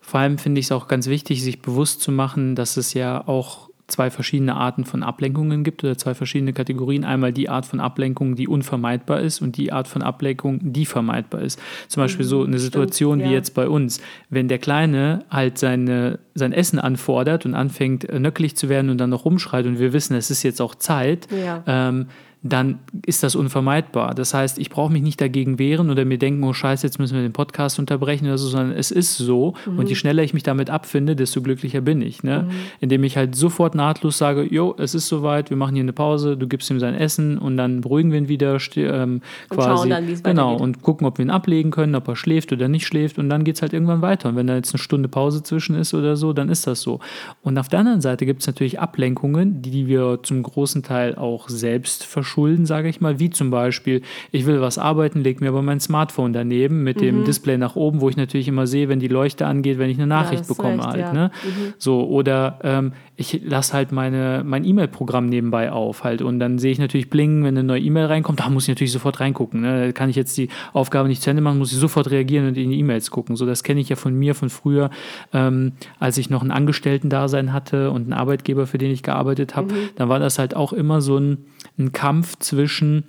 vor 0.00 0.20
allem 0.20 0.38
finde 0.38 0.58
ich 0.58 0.66
es 0.66 0.72
auch 0.72 0.88
ganz 0.88 1.06
wichtig, 1.06 1.42
sich 1.42 1.62
bewusst 1.62 2.00
zu 2.00 2.12
machen, 2.12 2.54
dass 2.54 2.76
es 2.76 2.94
ja 2.94 3.26
auch 3.26 3.70
zwei 3.86 4.10
verschiedene 4.10 4.54
Arten 4.54 4.84
von 4.84 5.02
Ablenkungen 5.02 5.62
gibt 5.62 5.84
oder 5.84 5.98
zwei 5.98 6.14
verschiedene 6.14 6.52
Kategorien. 6.52 7.04
Einmal 7.04 7.32
die 7.32 7.48
Art 7.48 7.66
von 7.66 7.80
Ablenkung, 7.80 8.34
die 8.34 8.48
unvermeidbar 8.48 9.20
ist 9.20 9.42
und 9.42 9.56
die 9.56 9.72
Art 9.72 9.88
von 9.88 10.02
Ablenkung, 10.02 10.58
die 10.62 10.86
vermeidbar 10.86 11.42
ist. 11.42 11.60
Zum 11.88 12.02
Beispiel 12.02 12.24
so 12.24 12.44
eine 12.44 12.58
Situation 12.58 13.20
ja. 13.20 13.28
wie 13.28 13.32
jetzt 13.32 13.54
bei 13.54 13.68
uns. 13.68 14.00
Wenn 14.30 14.48
der 14.48 14.58
Kleine 14.58 15.24
halt 15.30 15.58
seine, 15.58 16.18
sein 16.34 16.52
Essen 16.52 16.78
anfordert 16.78 17.44
und 17.44 17.54
anfängt 17.54 18.08
äh, 18.08 18.18
nöckelig 18.18 18.56
zu 18.56 18.68
werden 18.68 18.88
und 18.90 18.98
dann 18.98 19.10
noch 19.10 19.24
rumschreit 19.24 19.66
und 19.66 19.78
wir 19.78 19.92
wissen, 19.92 20.14
es 20.14 20.30
ist 20.30 20.42
jetzt 20.42 20.62
auch 20.62 20.74
Zeit, 20.74 21.28
Ja. 21.30 21.62
ähm, 21.66 22.06
dann 22.46 22.80
ist 23.06 23.22
das 23.22 23.34
unvermeidbar. 23.34 24.14
Das 24.14 24.34
heißt, 24.34 24.58
ich 24.58 24.68
brauche 24.68 24.92
mich 24.92 25.02
nicht 25.02 25.18
dagegen 25.18 25.58
wehren 25.58 25.90
oder 25.90 26.04
mir 26.04 26.18
denken, 26.18 26.44
oh 26.44 26.52
Scheiße, 26.52 26.86
jetzt 26.86 26.98
müssen 26.98 27.14
wir 27.14 27.22
den 27.22 27.32
Podcast 27.32 27.78
unterbrechen 27.78 28.26
oder 28.26 28.36
so, 28.36 28.48
sondern 28.48 28.76
es 28.76 28.90
ist 28.90 29.16
so. 29.16 29.54
Und 29.66 29.88
je 29.88 29.94
schneller 29.94 30.22
ich 30.22 30.34
mich 30.34 30.42
damit 30.42 30.68
abfinde, 30.68 31.16
desto 31.16 31.40
glücklicher 31.40 31.80
bin 31.80 32.02
ich. 32.02 32.22
Ne? 32.22 32.46
Indem 32.80 33.02
ich 33.02 33.16
halt 33.16 33.34
sofort 33.34 33.74
nahtlos 33.74 34.18
sage, 34.18 34.42
jo, 34.42 34.74
es 34.78 34.94
ist 34.94 35.08
soweit, 35.08 35.48
wir 35.48 35.56
machen 35.56 35.74
hier 35.74 35.84
eine 35.84 35.94
Pause, 35.94 36.36
du 36.36 36.46
gibst 36.46 36.70
ihm 36.70 36.80
sein 36.80 36.94
Essen 36.94 37.38
und 37.38 37.56
dann 37.56 37.80
beruhigen 37.80 38.12
wir 38.12 38.18
ihn 38.18 38.28
wieder, 38.28 38.58
ähm, 38.76 39.22
Und 39.48 39.56
quasi. 39.56 39.68
schauen 39.68 39.90
dann, 39.90 40.22
genau, 40.22 40.54
und 40.54 40.82
gucken, 40.82 41.06
ob 41.06 41.16
wir 41.16 41.24
ihn 41.24 41.30
ablegen 41.30 41.70
können, 41.70 41.94
ob 41.94 42.06
er 42.08 42.16
schläft 42.16 42.52
oder 42.52 42.68
nicht 42.68 42.86
schläft 42.86 43.18
und 43.18 43.30
dann 43.30 43.44
geht 43.44 43.56
es 43.56 43.62
halt 43.62 43.72
irgendwann 43.72 44.02
weiter. 44.02 44.28
Und 44.28 44.36
wenn 44.36 44.46
da 44.46 44.54
jetzt 44.54 44.74
eine 44.74 44.82
Stunde 44.82 45.08
Pause 45.08 45.42
zwischen 45.42 45.76
ist 45.76 45.94
oder 45.94 46.14
so, 46.16 46.34
dann 46.34 46.50
ist 46.50 46.66
das 46.66 46.82
so. 46.82 47.00
Und 47.42 47.56
auf 47.56 47.70
der 47.70 47.78
anderen 47.78 48.02
Seite 48.02 48.26
gibt 48.26 48.42
es 48.42 48.46
natürlich 48.46 48.80
Ablenkungen, 48.80 49.62
die 49.62 49.86
wir 49.86 50.18
zum 50.22 50.42
großen 50.42 50.82
Teil 50.82 51.14
auch 51.14 51.48
selbst 51.48 52.04
verschulden 52.04 52.33
verschulden, 52.34 52.66
sage 52.66 52.88
ich 52.88 53.00
mal, 53.00 53.20
wie 53.20 53.30
zum 53.30 53.50
Beispiel, 53.50 54.02
ich 54.32 54.44
will 54.44 54.60
was 54.60 54.76
arbeiten, 54.76 55.22
lege 55.22 55.42
mir 55.42 55.50
aber 55.50 55.62
mein 55.62 55.78
Smartphone 55.78 56.32
daneben 56.32 56.82
mit 56.82 56.96
mhm. 56.96 57.00
dem 57.00 57.24
Display 57.24 57.58
nach 57.58 57.76
oben, 57.76 58.00
wo 58.00 58.08
ich 58.08 58.16
natürlich 58.16 58.48
immer 58.48 58.66
sehe, 58.66 58.88
wenn 58.88 58.98
die 58.98 59.08
Leuchte 59.08 59.46
angeht, 59.46 59.78
wenn 59.78 59.88
ich 59.88 59.98
eine 59.98 60.08
Nachricht 60.08 60.42
ja, 60.42 60.48
bekomme 60.48 60.78
recht, 60.78 60.86
halt. 60.86 61.00
Ja. 61.00 61.12
Ne? 61.12 61.30
Mhm. 61.44 61.74
So, 61.78 62.04
oder 62.04 62.58
ähm, 62.64 62.92
ich 63.16 63.40
lasse 63.44 63.74
halt 63.74 63.92
meine, 63.92 64.42
mein 64.44 64.64
E-Mail-Programm 64.64 65.26
nebenbei 65.26 65.70
auf 65.70 66.02
halt 66.02 66.22
und 66.22 66.40
dann 66.40 66.58
sehe 66.58 66.72
ich 66.72 66.80
natürlich 66.80 67.10
blingen, 67.10 67.44
wenn 67.44 67.56
eine 67.56 67.62
neue 67.62 67.80
E-Mail 67.80 68.06
reinkommt, 68.06 68.40
da 68.40 68.50
muss 68.50 68.64
ich 68.64 68.70
natürlich 68.70 68.92
sofort 68.92 69.20
reingucken. 69.20 69.60
Ne? 69.60 69.86
Da 69.86 69.92
kann 69.92 70.10
ich 70.10 70.16
jetzt 70.16 70.36
die 70.36 70.48
Aufgabe 70.72 71.06
nicht 71.06 71.22
zu 71.22 71.30
Ende 71.30 71.40
machen, 71.40 71.58
muss 71.58 71.72
ich 71.72 71.78
sofort 71.78 72.10
reagieren 72.10 72.48
und 72.48 72.56
in 72.56 72.70
die 72.70 72.78
E-Mails 72.80 73.12
gucken. 73.12 73.36
So, 73.36 73.46
das 73.46 73.62
kenne 73.62 73.80
ich 73.80 73.88
ja 73.88 73.94
von 73.94 74.14
mir 74.14 74.34
von 74.34 74.50
früher, 74.50 74.90
ähm, 75.32 75.72
als 76.00 76.18
ich 76.18 76.30
noch 76.30 76.42
ein 76.42 76.50
Angestellten-Dasein 76.50 77.52
hatte 77.52 77.92
und 77.92 78.02
einen 78.02 78.12
Arbeitgeber, 78.12 78.66
für 78.66 78.78
den 78.78 78.90
ich 78.90 79.04
gearbeitet 79.04 79.54
habe. 79.54 79.72
Mhm. 79.72 79.78
Dann 79.94 80.08
war 80.08 80.18
das 80.18 80.40
halt 80.40 80.56
auch 80.56 80.72
immer 80.72 81.00
so 81.00 81.18
ein, 81.18 81.38
ein 81.78 81.92
Kampf 81.92 82.38
zwischen 82.38 83.04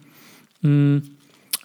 mh, 0.61 0.69
hm, 0.69 1.01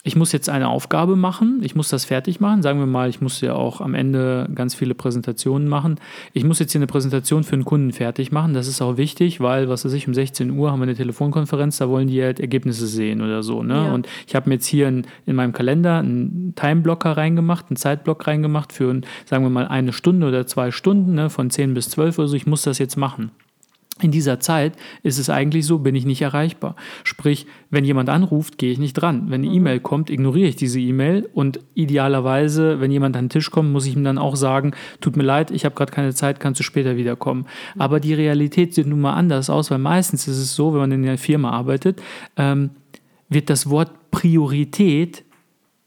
ich 0.02 0.16
muss 0.16 0.32
jetzt 0.32 0.48
eine 0.48 0.68
Aufgabe 0.68 1.14
machen, 1.14 1.60
ich 1.62 1.74
muss 1.74 1.90
das 1.90 2.06
fertig 2.06 2.40
machen. 2.40 2.62
Sagen 2.62 2.78
wir 2.78 2.86
mal, 2.86 3.10
ich 3.10 3.20
muss 3.20 3.40
ja 3.42 3.54
auch 3.54 3.82
am 3.82 3.94
Ende 3.94 4.48
ganz 4.54 4.74
viele 4.74 4.94
Präsentationen 4.94 5.68
machen. 5.68 5.96
Ich 6.32 6.42
muss 6.42 6.58
jetzt 6.58 6.72
hier 6.72 6.78
eine 6.78 6.86
Präsentation 6.86 7.44
für 7.44 7.52
einen 7.52 7.66
Kunden 7.66 7.92
fertig 7.92 8.32
machen. 8.32 8.54
Das 8.54 8.66
ist 8.66 8.80
auch 8.80 8.96
wichtig, 8.96 9.40
weil, 9.40 9.68
was 9.68 9.84
weiß 9.84 9.92
ich, 9.92 10.08
um 10.08 10.14
16 10.14 10.50
Uhr 10.52 10.72
haben 10.72 10.78
wir 10.78 10.84
eine 10.84 10.94
Telefonkonferenz, 10.94 11.78
da 11.78 11.88
wollen 11.90 12.08
die 12.08 12.22
halt 12.22 12.40
Ergebnisse 12.40 12.86
sehen 12.86 13.20
oder 13.20 13.42
so. 13.42 13.62
Ne? 13.62 13.74
Ja. 13.74 13.92
Und 13.92 14.08
ich 14.26 14.34
habe 14.34 14.48
mir 14.48 14.54
jetzt 14.54 14.66
hier 14.66 14.88
in, 14.88 15.06
in 15.26 15.36
meinem 15.36 15.52
Kalender 15.52 15.98
einen 15.98 16.54
Timeblocker 16.56 17.16
reingemacht, 17.16 17.66
einen 17.68 17.76
Zeitblock 17.76 18.26
reingemacht 18.26 18.72
für, 18.72 19.00
sagen 19.26 19.44
wir 19.44 19.50
mal, 19.50 19.68
eine 19.68 19.92
Stunde 19.92 20.28
oder 20.28 20.46
zwei 20.46 20.70
Stunden, 20.70 21.14
ne? 21.14 21.28
von 21.28 21.50
10 21.50 21.74
bis 21.74 21.90
12 21.90 22.18
oder 22.18 22.28
so. 22.28 22.36
Ich 22.36 22.46
muss 22.46 22.62
das 22.62 22.78
jetzt 22.78 22.96
machen. 22.96 23.32
In 24.02 24.10
dieser 24.10 24.40
Zeit 24.40 24.74
ist 25.02 25.18
es 25.18 25.30
eigentlich 25.30 25.66
so, 25.66 25.78
bin 25.78 25.94
ich 25.94 26.06
nicht 26.06 26.22
erreichbar. 26.22 26.76
Sprich, 27.04 27.46
wenn 27.70 27.84
jemand 27.84 28.08
anruft, 28.08 28.58
gehe 28.58 28.72
ich 28.72 28.78
nicht 28.78 28.94
dran. 28.94 29.26
Wenn 29.28 29.42
eine 29.42 29.48
mhm. 29.48 29.56
E-Mail 29.56 29.80
kommt, 29.80 30.10
ignoriere 30.10 30.48
ich 30.48 30.56
diese 30.56 30.80
E-Mail 30.80 31.28
und 31.34 31.60
idealerweise, 31.74 32.80
wenn 32.80 32.90
jemand 32.90 33.16
an 33.16 33.24
den 33.24 33.30
Tisch 33.30 33.50
kommt, 33.50 33.72
muss 33.72 33.86
ich 33.86 33.96
ihm 33.96 34.04
dann 34.04 34.18
auch 34.18 34.36
sagen, 34.36 34.72
tut 35.00 35.16
mir 35.16 35.22
leid, 35.22 35.50
ich 35.50 35.64
habe 35.64 35.74
gerade 35.74 35.92
keine 35.92 36.14
Zeit, 36.14 36.40
kannst 36.40 36.60
du 36.60 36.64
später 36.64 36.96
wiederkommen. 36.96 37.46
Mhm. 37.74 37.80
Aber 37.80 38.00
die 38.00 38.14
Realität 38.14 38.74
sieht 38.74 38.86
nun 38.86 39.00
mal 39.00 39.14
anders 39.14 39.50
aus, 39.50 39.70
weil 39.70 39.78
meistens 39.78 40.28
ist 40.28 40.38
es 40.38 40.54
so, 40.54 40.72
wenn 40.72 40.80
man 40.80 40.92
in 40.92 41.04
einer 41.04 41.18
Firma 41.18 41.50
arbeitet, 41.50 42.02
ähm, 42.36 42.70
wird 43.28 43.48
das 43.50 43.70
Wort 43.70 44.10
Priorität 44.10 45.24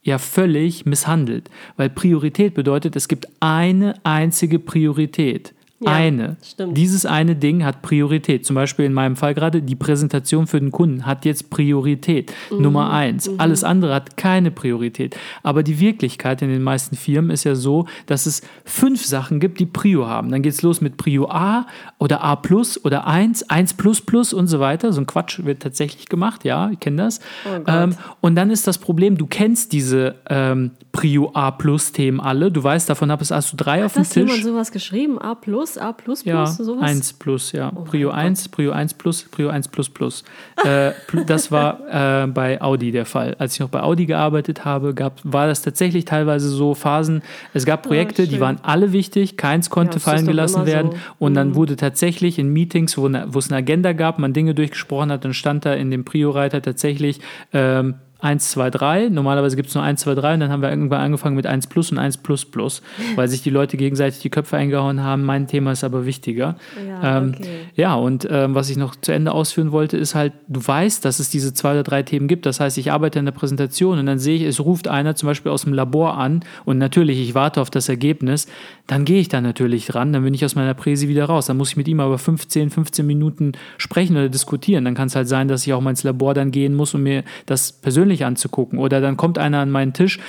ja 0.03 0.17
völlig 0.17 0.85
misshandelt. 0.85 1.49
Weil 1.77 1.89
Priorität 1.89 2.53
bedeutet, 2.53 2.95
es 2.95 3.07
gibt 3.07 3.27
eine 3.39 3.95
einzige 4.03 4.59
Priorität. 4.59 5.53
Ja, 5.83 5.91
eine. 5.91 6.37
Stimmt. 6.43 6.77
Dieses 6.77 7.05
eine 7.05 7.35
Ding 7.35 7.63
hat 7.63 7.81
Priorität. 7.81 8.45
Zum 8.45 8.55
Beispiel 8.55 8.85
in 8.85 8.93
meinem 8.93 9.15
Fall 9.15 9.33
gerade, 9.33 9.61
die 9.61 9.75
Präsentation 9.75 10.47
für 10.47 10.59
den 10.59 10.71
Kunden 10.71 11.05
hat 11.05 11.25
jetzt 11.25 11.49
Priorität. 11.49 12.33
Mhm. 12.51 12.61
Nummer 12.61 12.91
eins. 12.91 13.29
Mhm. 13.29 13.39
Alles 13.39 13.63
andere 13.63 13.93
hat 13.93 14.17
keine 14.17 14.51
Priorität. 14.51 15.15
Aber 15.43 15.63
die 15.63 15.79
Wirklichkeit 15.79 16.41
in 16.41 16.49
den 16.49 16.63
meisten 16.63 16.95
Firmen 16.95 17.31
ist 17.31 17.43
ja 17.43 17.55
so, 17.55 17.85
dass 18.05 18.25
es 18.25 18.41
fünf 18.65 19.05
Sachen 19.05 19.39
gibt, 19.39 19.59
die 19.59 19.65
Prio 19.65 20.07
haben. 20.07 20.31
Dann 20.31 20.41
geht 20.41 20.53
es 20.53 20.61
los 20.61 20.81
mit 20.81 20.97
Prio 20.97 21.29
A 21.29 21.67
oder 21.99 22.23
A 22.23 22.35
plus 22.35 22.83
oder 22.83 23.07
1, 23.07 23.49
1 23.49 23.73
plus 23.75 24.01
plus 24.01 24.33
und 24.33 24.47
so 24.47 24.59
weiter. 24.59 24.93
So 24.93 25.01
ein 25.01 25.07
Quatsch 25.07 25.43
wird 25.43 25.61
tatsächlich 25.61 26.09
gemacht, 26.09 26.43
ja, 26.43 26.69
ich 26.71 26.79
kenne 26.79 26.97
das. 27.03 27.19
Oh 27.45 27.63
ähm, 27.67 27.95
und 28.21 28.35
dann 28.35 28.49
ist 28.49 28.67
das 28.67 28.77
Problem, 28.77 29.17
du 29.17 29.25
kennst 29.25 29.73
diese 29.73 30.15
ähm, 30.29 30.71
Prio 30.91 31.31
A 31.33 31.51
plus 31.51 31.91
Themen 31.91 32.19
alle. 32.19 32.51
Du 32.51 32.63
weißt, 32.63 32.89
davon 32.89 33.11
hast 33.11 33.53
du 33.53 33.57
drei 33.57 33.79
hat 33.79 33.85
auf 33.87 33.93
dem 33.93 34.03
Tisch. 34.03 34.15
Hat 34.15 34.27
jemand 34.27 34.43
sowas 34.43 34.71
geschrieben? 34.71 35.17
A 35.19 35.35
plus? 35.35 35.72
A 35.77 35.91
plus 35.91 36.23
plus, 36.23 36.25
ja, 36.25 36.45
sowas? 36.45 36.83
1 36.83 37.13
plus, 37.13 37.51
ja. 37.51 37.71
Oh 37.75 37.81
Prio 37.81 38.11
1, 38.11 38.49
Prio 38.49 38.71
1 38.71 38.93
plus, 38.95 39.23
Prio 39.23 39.49
1 39.49 39.67
plus 39.67 39.89
plus. 39.89 40.23
äh, 40.63 40.91
das 41.25 41.51
war 41.51 42.23
äh, 42.23 42.27
bei 42.27 42.61
Audi 42.61 42.91
der 42.91 43.05
Fall. 43.05 43.35
Als 43.39 43.53
ich 43.53 43.59
noch 43.59 43.69
bei 43.69 43.81
Audi 43.81 44.05
gearbeitet 44.05 44.65
habe, 44.65 44.93
gab, 44.93 45.19
war 45.23 45.47
das 45.47 45.61
tatsächlich 45.61 46.05
teilweise 46.05 46.49
so 46.49 46.73
Phasen. 46.73 47.21
Es 47.53 47.65
gab 47.65 47.85
ah, 47.85 47.87
Projekte, 47.87 48.23
oh, 48.23 48.25
die 48.25 48.39
waren 48.39 48.59
alle 48.63 48.91
wichtig, 48.91 49.37
keins 49.37 49.69
konnte 49.69 49.95
ja, 49.95 49.99
fallen 49.99 50.25
gelassen 50.25 50.65
werden. 50.65 50.91
So. 50.91 50.97
Und 51.19 51.31
mhm. 51.33 51.35
dann 51.35 51.55
wurde 51.55 51.75
tatsächlich 51.75 52.39
in 52.39 52.49
Meetings, 52.49 52.97
wo, 52.97 53.03
wo 53.03 53.39
es 53.39 53.49
eine 53.49 53.57
Agenda 53.57 53.93
gab, 53.93 54.19
man 54.19 54.33
Dinge 54.33 54.55
durchgesprochen 54.55 55.11
hat, 55.11 55.25
dann 55.25 55.33
stand 55.33 55.65
da 55.65 55.73
in 55.73 55.91
dem 55.91 56.05
Prio-Reiter 56.05 56.61
tatsächlich 56.61 57.19
ähm, 57.53 57.95
1, 58.23 58.51
2, 58.51 58.69
3. 58.69 59.09
Normalerweise 59.09 59.55
gibt 59.55 59.69
es 59.69 59.75
nur 59.75 59.83
1, 59.83 60.01
2, 60.01 60.15
3 60.15 60.33
und 60.35 60.39
dann 60.39 60.51
haben 60.51 60.61
wir 60.61 60.69
irgendwann 60.69 61.01
angefangen 61.01 61.35
mit 61.35 61.45
1 61.45 61.67
plus 61.67 61.91
und 61.91 61.99
1 61.99 62.17
plus 62.17 62.45
plus, 62.45 62.81
weil 63.15 63.27
sich 63.27 63.41
die 63.41 63.49
Leute 63.49 63.75
gegenseitig 63.75 64.21
die 64.21 64.29
Köpfe 64.29 64.55
eingehauen 64.55 65.03
haben. 65.03 65.23
Mein 65.23 65.47
Thema 65.47 65.73
ist 65.73 65.83
aber 65.83 66.05
wichtiger. 66.05 66.55
Ja, 66.87 67.17
ähm, 67.17 67.35
okay. 67.37 67.49
ja 67.75 67.95
und 67.95 68.25
ähm, 68.29 68.55
was 68.55 68.69
ich 68.69 68.77
noch 68.77 68.95
zu 68.95 69.11
Ende 69.11 69.33
ausführen 69.33 69.71
wollte, 69.71 69.97
ist 69.97 70.15
halt, 70.15 70.33
du 70.47 70.65
weißt, 70.65 71.03
dass 71.03 71.19
es 71.19 71.29
diese 71.29 71.53
zwei 71.53 71.71
oder 71.71 71.83
drei 71.83 72.03
Themen 72.03 72.27
gibt. 72.27 72.45
Das 72.45 72.59
heißt, 72.59 72.77
ich 72.77 72.91
arbeite 72.91 73.19
in 73.19 73.25
der 73.25 73.33
Präsentation 73.33 73.99
und 73.99 74.05
dann 74.05 74.19
sehe 74.19 74.37
ich, 74.37 74.43
es 74.43 74.61
ruft 74.61 74.87
einer 74.87 75.15
zum 75.15 75.27
Beispiel 75.27 75.51
aus 75.51 75.63
dem 75.63 75.73
Labor 75.73 76.17
an 76.17 76.45
und 76.63 76.77
natürlich, 76.77 77.19
ich 77.19 77.35
warte 77.35 77.61
auf 77.61 77.69
das 77.69 77.89
Ergebnis. 77.89 78.47
Dann 78.85 79.05
gehe 79.05 79.21
ich 79.21 79.29
da 79.29 79.39
natürlich 79.39 79.85
dran, 79.87 80.11
dann 80.11 80.23
bin 80.23 80.33
ich 80.33 80.43
aus 80.43 80.55
meiner 80.55 80.73
Präsi 80.73 81.07
wieder 81.07 81.25
raus. 81.25 81.45
Dann 81.45 81.57
muss 81.57 81.69
ich 81.69 81.77
mit 81.77 81.87
ihm 81.87 82.01
aber 82.01 82.17
15, 82.17 82.69
15 82.69 83.05
Minuten 83.05 83.53
sprechen 83.77 84.17
oder 84.17 84.29
diskutieren. 84.29 84.83
Dann 84.83 84.93
kann 84.93 85.07
es 85.07 85.15
halt 85.15 85.29
sein, 85.29 85.47
dass 85.47 85.65
ich 85.65 85.73
auch 85.73 85.81
mal 85.81 85.91
ins 85.91 86.03
Labor 86.03 86.33
dann 86.33 86.51
gehen 86.51 86.75
muss, 86.75 86.93
um 86.93 87.03
mir 87.03 87.23
das 87.45 87.71
persönlich 87.71 88.03
persönlich 88.03 88.25
anzugucken. 88.25 88.79
Oder 88.79 89.01
dann 89.01 89.17
kommt 89.17 89.37
einer 89.37 89.59
an 89.59 89.71
meinen 89.71 89.93
Tisch, 89.93 90.19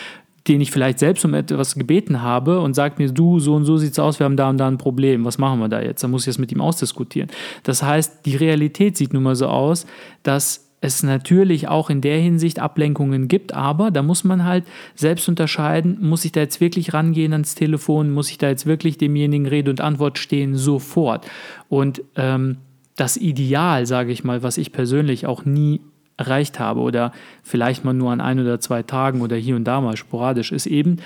den 0.47 0.61
ich 0.61 0.71
vielleicht 0.71 0.99
selbst 0.99 1.25
um 1.25 1.33
etwas 1.33 1.75
gebeten 1.75 2.21
habe 2.21 2.61
und 2.61 2.75
sagt 2.75 2.99
mir, 2.99 3.11
du, 3.11 3.41
so 3.41 3.55
und 3.55 3.65
so 3.65 3.79
sieht 3.79 3.93
es 3.93 3.99
aus, 3.99 4.19
wir 4.19 4.25
haben 4.25 4.37
da 4.37 4.51
und 4.51 4.59
da 4.59 4.69
ein 4.69 4.77
Problem, 4.77 5.25
was 5.25 5.39
machen 5.39 5.61
wir 5.61 5.69
da 5.69 5.81
jetzt? 5.81 6.05
Dann 6.05 6.11
muss 6.11 6.23
ich 6.23 6.27
das 6.27 6.39
mit 6.39 6.53
ihm 6.53 6.61
ausdiskutieren. 6.61 7.31
Das 7.63 7.83
heißt, 7.83 8.27
die 8.27 8.37
Realität 8.37 8.99
sieht 8.99 9.15
nun 9.15 9.23
mal 9.23 9.35
so 9.35 9.47
aus, 9.47 9.87
dass 10.23 10.69
es 10.85 11.03
natürlich 11.03 11.67
auch 11.67 11.89
in 11.89 12.03
der 12.03 12.19
Hinsicht 12.19 12.59
Ablenkungen 12.59 13.27
gibt, 13.27 13.55
aber 13.55 13.91
da 13.91 14.03
muss 14.03 14.23
man 14.23 14.45
halt 14.45 14.65
selbst 14.95 15.29
unterscheiden, 15.31 15.97
muss 16.01 16.27
ich 16.27 16.33
da 16.33 16.41
jetzt 16.41 16.61
wirklich 16.61 16.93
rangehen 16.93 17.33
ans 17.33 17.55
Telefon, 17.55 18.11
muss 18.11 18.31
ich 18.31 18.37
da 18.37 18.51
jetzt 18.51 18.67
wirklich 18.67 18.99
demjenigen 18.99 19.47
Rede 19.47 19.71
und 19.71 19.81
Antwort 19.81 20.19
stehen, 20.19 20.57
sofort. 20.57 21.27
Und 21.71 22.03
ähm, 22.17 22.59
das 22.97 23.17
Ideal, 23.17 23.87
sage 23.87 24.13
ich 24.13 24.25
mal, 24.25 24.43
was 24.43 24.59
ich 24.59 24.73
persönlich 24.73 25.27
auch 25.27 25.47
nie 25.47 25.81
erreicht 26.19 26.61
habe 26.61 26.81
oder 26.81 27.13
vielleicht 27.43 27.85
mal 27.85 27.95
nur 27.95 28.13
an 28.13 28.21
ein 28.21 28.39
oder 28.39 28.61
zwei 28.61 28.83
Tagen 28.83 29.23
oder 29.23 29.37
hier 29.37 29.57
und 29.57 29.65
da 29.65 29.81
mal 29.81 29.97
sporadisch, 29.97 30.53
ist 30.53 30.67
eben 30.67 30.99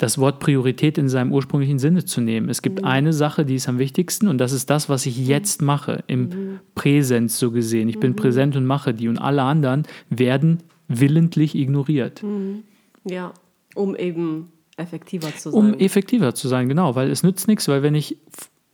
das 0.00 0.16
Wort 0.16 0.40
Priorität 0.40 0.96
in 0.96 1.10
seinem 1.10 1.30
ursprünglichen 1.30 1.78
Sinne 1.78 2.06
zu 2.06 2.22
nehmen. 2.22 2.48
Es 2.48 2.62
gibt 2.62 2.80
mhm. 2.80 2.86
eine 2.86 3.12
Sache, 3.12 3.44
die 3.44 3.54
ist 3.54 3.68
am 3.68 3.78
wichtigsten 3.78 4.28
und 4.28 4.38
das 4.38 4.52
ist 4.52 4.70
das, 4.70 4.88
was 4.88 5.04
ich 5.04 5.26
jetzt 5.26 5.60
mache, 5.60 6.02
im 6.06 6.20
mhm. 6.22 6.60
Präsens 6.74 7.38
so 7.38 7.50
gesehen. 7.50 7.88
Ich 7.90 7.96
mhm. 7.96 8.00
bin 8.00 8.16
präsent 8.16 8.56
und 8.56 8.64
mache 8.64 8.94
die 8.94 9.08
und 9.08 9.18
alle 9.18 9.42
anderen 9.42 9.82
werden 10.08 10.62
willentlich 10.88 11.54
ignoriert. 11.54 12.22
Mhm. 12.22 12.62
Ja, 13.04 13.34
um 13.74 13.94
eben 13.94 14.48
effektiver 14.78 15.34
zu 15.36 15.50
sein. 15.50 15.60
Um 15.60 15.74
effektiver 15.74 16.34
zu 16.34 16.48
sein, 16.48 16.70
genau, 16.70 16.94
weil 16.94 17.10
es 17.10 17.22
nützt 17.22 17.46
nichts, 17.46 17.68
weil 17.68 17.82
wenn 17.82 17.94
ich 17.94 18.16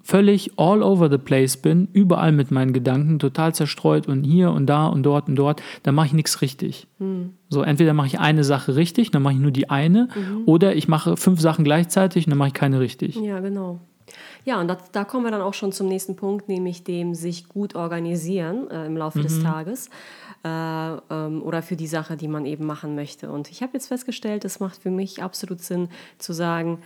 völlig 0.07 0.53
all 0.57 0.85
over 0.85 1.11
the 1.11 1.19
place 1.19 1.57
bin, 1.57 1.89
überall 1.93 2.31
mit 2.31 2.53
meinen 2.53 2.73
Gedanken, 2.73 3.19
total 3.19 3.53
zerstreut 3.55 4.07
und 4.07 4.23
hier 4.23 4.53
und 4.53 4.67
da 4.67 4.87
und 4.87 5.03
dort 5.03 5.29
und 5.29 5.35
dort, 5.35 5.61
dann 5.83 5.97
mache 5.97 6.07
ich 6.07 6.13
nichts 6.13 6.43
richtig. 6.43 6.87
Mhm. 7.01 7.35
So, 7.49 7.63
entweder 7.63 7.93
mache 7.93 8.07
ich 8.07 8.21
eine 8.21 8.45
Sache 8.45 8.77
richtig, 8.77 9.11
dann 9.11 9.23
mache 9.23 9.35
ich 9.35 9.41
nur 9.41 9.51
die 9.51 9.69
eine, 9.69 10.09
mhm. 10.15 10.43
oder 10.47 10.77
ich 10.77 10.87
mache 10.87 11.17
fünf 11.17 11.41
Sachen 11.41 11.65
gleichzeitig 11.65 12.27
und 12.27 12.31
dann 12.31 12.39
mache 12.39 12.49
ich 12.49 12.55
keine 12.55 12.79
richtig. 12.79 13.17
Ja, 13.17 13.41
genau. 13.41 13.81
Ja, 14.45 14.61
und 14.61 14.69
das, 14.69 14.93
da 14.93 15.03
kommen 15.03 15.25
wir 15.25 15.33
dann 15.33 15.41
auch 15.41 15.55
schon 15.55 15.73
zum 15.73 15.89
nächsten 15.89 16.15
Punkt, 16.15 16.49
nämlich 16.49 16.85
dem 16.85 17.15
sich 17.15 17.49
gut 17.49 17.75
organisieren 17.75 18.71
äh, 18.71 18.87
im 18.87 18.97
Laufe 18.97 19.19
mhm. 19.19 19.23
des 19.25 19.43
Tages 19.43 19.91
äh, 20.45 20.49
ähm, 20.49 21.43
oder 21.43 21.63
für 21.63 21.75
die 21.75 21.89
Sache, 21.89 22.17
die 22.17 22.29
man 22.29 22.47
eben 22.47 22.65
machen 22.65 22.95
möchte. 22.95 23.29
Und 23.29 23.51
ich 23.51 23.61
habe 23.61 23.73
jetzt 23.73 23.89
festgestellt, 23.89 24.45
es 24.45 24.61
macht 24.61 24.81
für 24.81 24.91
mich 24.91 25.21
absolut 25.21 25.61
Sinn 25.63 25.89
zu 26.19 26.33
sagen, 26.33 26.79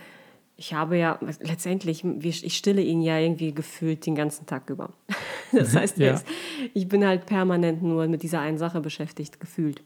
ich 0.61 0.75
habe 0.75 0.95
ja 0.95 1.17
letztendlich, 1.39 2.05
ich 2.05 2.55
stille 2.55 2.83
ihn 2.83 3.01
ja 3.01 3.17
irgendwie 3.17 3.51
gefühlt 3.51 4.05
den 4.05 4.13
ganzen 4.13 4.45
Tag 4.45 4.69
über. 4.69 4.93
Das 5.53 5.75
heißt, 5.75 5.97
ja. 5.97 6.11
jetzt, 6.11 6.25
ich 6.73 6.87
bin 6.87 7.05
halt 7.05 7.25
permanent 7.25 7.83
nur 7.83 8.07
mit 8.07 8.23
dieser 8.23 8.39
einen 8.39 8.57
Sache 8.57 8.79
beschäftigt, 8.79 9.41
gefühlt. 9.41 9.83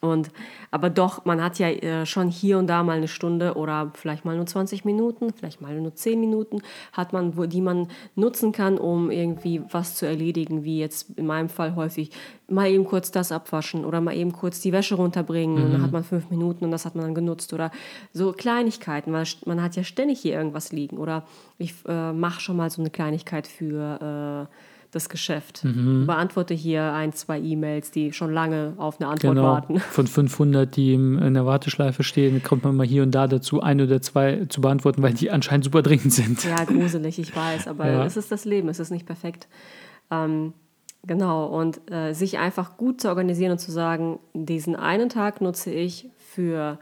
Und, 0.00 0.30
aber 0.70 0.90
doch, 0.90 1.24
man 1.24 1.42
hat 1.42 1.58
ja 1.58 1.68
äh, 1.68 2.06
schon 2.06 2.28
hier 2.28 2.58
und 2.58 2.68
da 2.68 2.84
mal 2.84 2.98
eine 2.98 3.08
Stunde 3.08 3.54
oder 3.54 3.90
vielleicht 3.94 4.24
mal 4.24 4.36
nur 4.36 4.46
20 4.46 4.84
Minuten, 4.84 5.32
vielleicht 5.32 5.60
mal 5.60 5.74
nur 5.80 5.92
10 5.92 6.20
Minuten, 6.20 6.62
hat 6.92 7.12
man, 7.12 7.36
wo, 7.36 7.46
die 7.46 7.60
man 7.60 7.88
nutzen 8.14 8.52
kann, 8.52 8.78
um 8.78 9.10
irgendwie 9.10 9.60
was 9.70 9.96
zu 9.96 10.06
erledigen, 10.06 10.62
wie 10.62 10.78
jetzt 10.78 11.18
in 11.18 11.26
meinem 11.26 11.48
Fall 11.48 11.74
häufig 11.74 12.12
mal 12.46 12.68
eben 12.68 12.84
kurz 12.84 13.10
das 13.10 13.32
abwaschen 13.32 13.84
oder 13.84 14.00
mal 14.00 14.16
eben 14.16 14.32
kurz 14.32 14.60
die 14.60 14.72
Wäsche 14.72 14.94
runterbringen. 14.94 15.56
Mhm. 15.56 15.64
und 15.64 15.72
dann 15.72 15.82
hat 15.82 15.92
man 15.92 16.04
fünf 16.04 16.30
Minuten 16.30 16.64
und 16.64 16.70
das 16.70 16.86
hat 16.86 16.94
man 16.94 17.04
dann 17.04 17.14
genutzt. 17.14 17.52
Oder 17.52 17.72
so 18.12 18.32
Kleinigkeiten, 18.32 19.12
weil 19.12 19.26
man 19.46 19.60
hat 19.60 19.74
ja 19.74 19.82
ständig 19.82 20.20
hier 20.20 20.34
irgendwas 20.34 20.70
liegen. 20.70 20.98
Oder 20.98 21.24
ich 21.58 21.74
äh, 21.88 22.12
mache 22.12 22.40
schon 22.40 22.56
mal 22.56 22.70
so 22.70 22.80
eine 22.80 22.90
Kleinigkeit 22.90 23.48
für 23.48 24.48
äh, 24.48 24.54
das 24.90 25.08
Geschäft. 25.08 25.64
Mhm. 25.64 26.06
Beantworte 26.06 26.54
hier 26.54 26.92
ein, 26.92 27.12
zwei 27.12 27.38
E-Mails, 27.38 27.90
die 27.90 28.12
schon 28.12 28.32
lange 28.32 28.74
auf 28.78 29.00
eine 29.00 29.10
Antwort 29.10 29.34
genau. 29.34 29.44
warten. 29.44 29.80
Von 29.90 30.06
500, 30.06 30.74
die 30.74 30.94
in 30.94 31.34
der 31.34 31.44
Warteschleife 31.44 32.02
stehen, 32.02 32.42
kommt 32.42 32.64
man 32.64 32.76
mal 32.76 32.86
hier 32.86 33.02
und 33.02 33.10
da 33.10 33.26
dazu, 33.26 33.60
ein 33.60 33.80
oder 33.80 34.00
zwei 34.00 34.46
zu 34.48 34.60
beantworten, 34.60 35.02
weil 35.02 35.12
die 35.12 35.30
anscheinend 35.30 35.64
super 35.64 35.82
dringend 35.82 36.12
sind. 36.12 36.42
Ja, 36.44 36.64
gruselig, 36.64 37.18
ich 37.18 37.34
weiß, 37.34 37.68
aber 37.68 37.86
ja. 37.86 38.04
es 38.04 38.16
ist 38.16 38.32
das 38.32 38.44
Leben, 38.44 38.68
es 38.68 38.78
ist 38.78 38.90
nicht 38.90 39.06
perfekt. 39.06 39.48
Ähm, 40.10 40.52
Genau, 41.06 41.46
und 41.46 41.90
äh, 41.90 42.12
sich 42.12 42.38
einfach 42.38 42.76
gut 42.76 43.00
zu 43.00 43.08
organisieren 43.08 43.52
und 43.52 43.58
zu 43.58 43.70
sagen, 43.70 44.18
diesen 44.34 44.74
einen 44.74 45.08
Tag 45.08 45.40
nutze 45.40 45.70
ich 45.70 46.10
für 46.18 46.78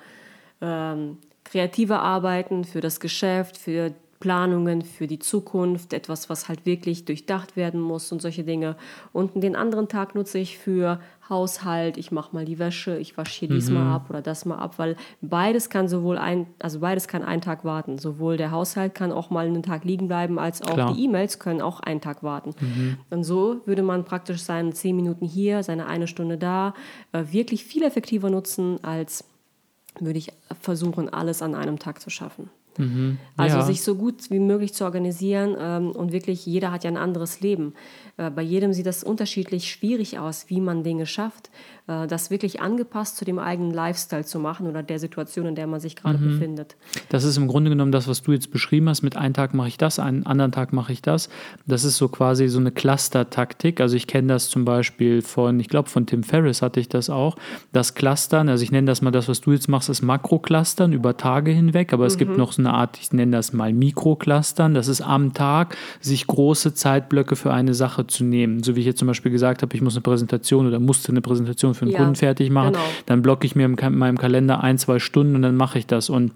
ähm, 0.60 1.18
kreative 1.44 1.98
Arbeiten, 1.98 2.64
für 2.64 2.80
das 2.80 2.98
Geschäft, 2.98 3.56
für 3.56 3.92
Planungen 4.20 4.82
für 4.82 5.06
die 5.06 5.18
Zukunft, 5.18 5.92
etwas, 5.92 6.30
was 6.30 6.48
halt 6.48 6.66
wirklich 6.66 7.04
durchdacht 7.04 7.56
werden 7.56 7.80
muss 7.80 8.10
und 8.12 8.22
solche 8.22 8.44
Dinge. 8.44 8.76
Und 9.12 9.42
den 9.42 9.56
anderen 9.56 9.88
Tag 9.88 10.14
nutze 10.14 10.38
ich 10.38 10.58
für 10.58 11.00
Haushalt, 11.28 11.96
ich 11.96 12.12
mache 12.12 12.34
mal 12.34 12.44
die 12.44 12.58
Wäsche, 12.58 12.98
ich 12.98 13.16
wasche 13.16 13.40
hier 13.40 13.50
mhm. 13.50 13.54
diesmal 13.54 13.92
ab 13.92 14.06
oder 14.10 14.22
das 14.22 14.44
mal 14.44 14.58
ab, 14.58 14.78
weil 14.78 14.96
beides 15.20 15.70
kann 15.70 15.88
sowohl 15.88 16.18
ein, 16.18 16.46
also 16.60 16.80
beides 16.80 17.08
kann 17.08 17.24
einen 17.24 17.40
Tag 17.40 17.64
warten. 17.64 17.98
Sowohl 17.98 18.36
der 18.36 18.52
Haushalt 18.52 18.94
kann 18.94 19.10
auch 19.12 19.30
mal 19.30 19.46
einen 19.46 19.62
Tag 19.62 19.84
liegen 19.84 20.08
bleiben, 20.08 20.38
als 20.38 20.62
auch 20.62 20.74
Klar. 20.74 20.94
die 20.94 21.04
E-Mails 21.04 21.38
können 21.38 21.60
auch 21.60 21.80
einen 21.80 22.00
Tag 22.00 22.22
warten. 22.22 22.54
Mhm. 22.60 22.98
Und 23.10 23.24
so 23.24 23.60
würde 23.66 23.82
man 23.82 24.04
praktisch 24.04 24.42
seine 24.42 24.72
zehn 24.72 24.94
Minuten 24.94 25.26
hier, 25.26 25.62
seine 25.62 25.86
eine 25.86 26.06
Stunde 26.06 26.38
da, 26.38 26.74
äh, 27.12 27.24
wirklich 27.30 27.64
viel 27.64 27.82
effektiver 27.82 28.30
nutzen 28.30 28.78
als 28.82 29.24
würde 30.00 30.18
ich 30.18 30.32
versuchen, 30.60 31.08
alles 31.08 31.42
an 31.42 31.54
einem 31.54 31.78
Tag 31.78 32.00
zu 32.00 32.10
schaffen. 32.10 32.50
Mhm. 32.78 33.18
Also 33.36 33.58
ja. 33.58 33.62
sich 33.62 33.82
so 33.82 33.94
gut 33.94 34.30
wie 34.30 34.38
möglich 34.38 34.74
zu 34.74 34.84
organisieren 34.84 35.56
ähm, 35.58 35.90
und 35.90 36.12
wirklich, 36.12 36.46
jeder 36.46 36.72
hat 36.72 36.84
ja 36.84 36.90
ein 36.90 36.96
anderes 36.96 37.40
Leben. 37.40 37.74
Äh, 38.16 38.30
bei 38.30 38.42
jedem 38.42 38.72
sieht 38.72 38.86
das 38.86 39.04
unterschiedlich 39.04 39.70
schwierig 39.70 40.18
aus, 40.18 40.46
wie 40.48 40.60
man 40.60 40.82
Dinge 40.82 41.06
schafft. 41.06 41.50
Äh, 41.88 42.06
das 42.06 42.30
wirklich 42.30 42.60
angepasst 42.60 43.16
zu 43.16 43.24
dem 43.24 43.38
eigenen 43.38 43.72
Lifestyle 43.72 44.24
zu 44.24 44.40
machen 44.40 44.66
oder 44.66 44.82
der 44.82 44.98
Situation, 44.98 45.46
in 45.46 45.54
der 45.54 45.66
man 45.66 45.80
sich 45.80 45.96
gerade 45.96 46.18
mhm. 46.18 46.32
befindet. 46.32 46.76
Das 47.10 47.24
ist 47.24 47.36
im 47.36 47.46
Grunde 47.46 47.70
genommen 47.70 47.92
das, 47.92 48.08
was 48.08 48.22
du 48.22 48.32
jetzt 48.32 48.50
beschrieben 48.50 48.88
hast. 48.88 49.02
Mit 49.02 49.16
einem 49.16 49.34
Tag 49.34 49.54
mache 49.54 49.68
ich 49.68 49.78
das, 49.78 49.98
einen 49.98 50.26
anderen 50.26 50.50
Tag 50.50 50.72
mache 50.72 50.92
ich 50.92 51.02
das. 51.02 51.28
Das 51.66 51.84
ist 51.84 51.96
so 51.96 52.08
quasi 52.08 52.48
so 52.48 52.58
eine 52.58 52.72
Cluster-Taktik. 52.72 53.80
Also 53.80 53.96
ich 53.96 54.06
kenne 54.06 54.28
das 54.28 54.48
zum 54.48 54.64
Beispiel 54.64 55.22
von, 55.22 55.60
ich 55.60 55.68
glaube 55.68 55.88
von 55.88 56.06
Tim 56.06 56.22
Ferriss 56.22 56.62
hatte 56.62 56.80
ich 56.80 56.88
das 56.88 57.08
auch. 57.08 57.36
Das 57.72 57.94
Clustern, 57.94 58.48
also 58.48 58.64
ich 58.64 58.72
nenne 58.72 58.86
das 58.86 59.00
mal 59.02 59.12
das, 59.12 59.28
was 59.28 59.40
du 59.40 59.52
jetzt 59.52 59.68
machst, 59.68 59.88
ist 59.88 60.02
Makro-Clustern 60.02 60.92
über 60.92 61.16
Tage 61.16 61.52
hinweg. 61.52 61.92
Aber 61.92 62.06
es 62.06 62.14
mhm. 62.14 62.18
gibt 62.18 62.36
noch 62.36 62.52
so 62.52 62.65
eine 62.66 62.76
Art, 62.76 62.98
ich 63.00 63.12
nenne 63.12 63.36
das 63.36 63.52
mal 63.52 63.72
Mikro-Clustern. 63.72 64.74
Das 64.74 64.88
ist 64.88 65.00
am 65.00 65.34
Tag 65.34 65.76
sich 66.00 66.26
große 66.26 66.74
Zeitblöcke 66.74 67.36
für 67.36 67.52
eine 67.52 67.74
Sache 67.74 68.06
zu 68.06 68.24
nehmen. 68.24 68.62
So 68.62 68.76
wie 68.76 68.80
ich 68.80 68.86
jetzt 68.86 68.98
zum 68.98 69.08
Beispiel 69.08 69.32
gesagt 69.32 69.62
habe, 69.62 69.74
ich 69.74 69.82
muss 69.82 69.94
eine 69.94 70.02
Präsentation 70.02 70.66
oder 70.66 70.80
musste 70.80 71.10
eine 71.10 71.20
Präsentation 71.20 71.74
für 71.74 71.82
einen 71.82 71.92
ja, 71.92 71.98
Kunden 71.98 72.16
fertig 72.16 72.50
machen. 72.50 72.72
Genau. 72.72 72.84
Dann 73.06 73.22
blocke 73.22 73.46
ich 73.46 73.54
mir 73.54 73.66
in 73.66 73.76
meinem 73.98 74.18
Kalender 74.18 74.62
ein, 74.62 74.78
zwei 74.78 74.98
Stunden 74.98 75.36
und 75.36 75.42
dann 75.42 75.56
mache 75.56 75.78
ich 75.78 75.86
das. 75.86 76.10
Und 76.10 76.32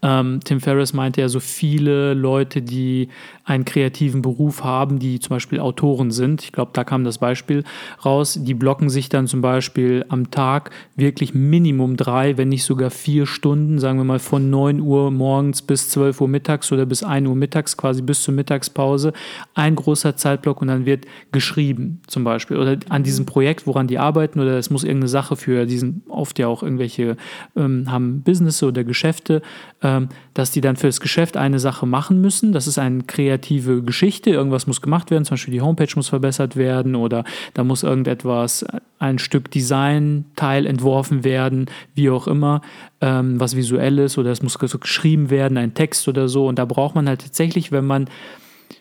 ähm, 0.00 0.40
Tim 0.44 0.60
Ferriss 0.60 0.92
meinte 0.92 1.20
ja, 1.20 1.28
so 1.28 1.40
viele 1.40 2.14
Leute, 2.14 2.62
die 2.62 3.08
einen 3.44 3.64
kreativen 3.64 4.22
Beruf 4.22 4.62
haben, 4.62 4.98
die 4.98 5.18
zum 5.18 5.30
Beispiel 5.30 5.58
Autoren 5.58 6.10
sind, 6.10 6.42
ich 6.42 6.52
glaube, 6.52 6.70
da 6.74 6.84
kam 6.84 7.02
das 7.02 7.18
Beispiel 7.18 7.64
raus, 8.04 8.38
die 8.40 8.54
blocken 8.54 8.90
sich 8.90 9.08
dann 9.08 9.26
zum 9.26 9.40
Beispiel 9.40 10.04
am 10.08 10.30
Tag 10.30 10.70
wirklich 10.96 11.34
Minimum 11.34 11.96
drei, 11.96 12.36
wenn 12.36 12.48
nicht 12.48 12.64
sogar 12.64 12.90
vier 12.90 13.26
Stunden, 13.26 13.78
sagen 13.78 13.98
wir 13.98 14.04
mal 14.04 14.18
von 14.18 14.50
9 14.50 14.80
Uhr 14.80 15.10
morgens 15.10 15.62
bis 15.62 15.88
12 15.90 16.20
Uhr 16.20 16.28
mittags 16.28 16.70
oder 16.70 16.86
bis 16.86 17.02
1 17.02 17.26
Uhr 17.26 17.34
mittags, 17.34 17.76
quasi 17.76 18.02
bis 18.02 18.22
zur 18.22 18.34
Mittagspause, 18.34 19.12
ein 19.54 19.74
großer 19.74 20.16
Zeitblock 20.16 20.60
und 20.62 20.68
dann 20.68 20.86
wird 20.86 21.06
geschrieben 21.32 22.02
zum 22.06 22.22
Beispiel 22.22 22.56
oder 22.56 22.76
an 22.88 23.02
diesem 23.02 23.26
Projekt, 23.26 23.66
woran 23.66 23.88
die 23.88 23.98
arbeiten 23.98 24.38
oder 24.38 24.58
es 24.58 24.70
muss 24.70 24.84
irgendeine 24.84 25.08
Sache 25.08 25.34
für 25.34 25.66
diesen, 25.66 26.02
oft 26.08 26.38
ja 26.38 26.46
auch 26.46 26.62
irgendwelche 26.62 27.16
ähm, 27.56 27.90
haben 27.90 28.22
Business 28.22 28.62
oder 28.62 28.84
Geschäfte, 28.84 29.42
ähm, 29.82 29.87
dass 30.34 30.50
die 30.50 30.60
dann 30.60 30.76
für 30.76 30.86
das 30.86 31.00
Geschäft 31.00 31.36
eine 31.36 31.58
Sache 31.58 31.86
machen 31.86 32.20
müssen. 32.20 32.52
Das 32.52 32.66
ist 32.66 32.78
eine 32.78 33.02
kreative 33.04 33.82
Geschichte. 33.82 34.30
Irgendwas 34.30 34.66
muss 34.66 34.80
gemacht 34.80 35.10
werden, 35.10 35.24
zum 35.24 35.34
Beispiel 35.34 35.54
die 35.54 35.60
Homepage 35.60 35.92
muss 35.96 36.08
verbessert 36.08 36.56
werden 36.56 36.94
oder 36.94 37.24
da 37.54 37.64
muss 37.64 37.82
irgendetwas, 37.82 38.64
ein 38.98 39.18
Stück 39.18 39.50
Designteil 39.50 40.66
entworfen 40.66 41.24
werden, 41.24 41.66
wie 41.94 42.10
auch 42.10 42.26
immer, 42.26 42.60
ähm, 43.00 43.38
was 43.38 43.56
visuell 43.56 43.98
ist 43.98 44.18
oder 44.18 44.30
es 44.30 44.42
muss 44.42 44.58
geschrieben 44.58 45.30
werden, 45.30 45.56
ein 45.58 45.74
Text 45.74 46.08
oder 46.08 46.28
so. 46.28 46.46
Und 46.46 46.58
da 46.58 46.64
braucht 46.64 46.94
man 46.94 47.08
halt 47.08 47.22
tatsächlich, 47.22 47.72
wenn 47.72 47.86
man 47.86 48.08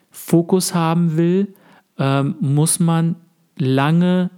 Fokus 0.09 0.73
haben 0.73 1.17
will, 1.17 1.53
ähm, 1.99 2.35
muss 2.39 2.79
man 2.79 3.15
lange 3.57 4.29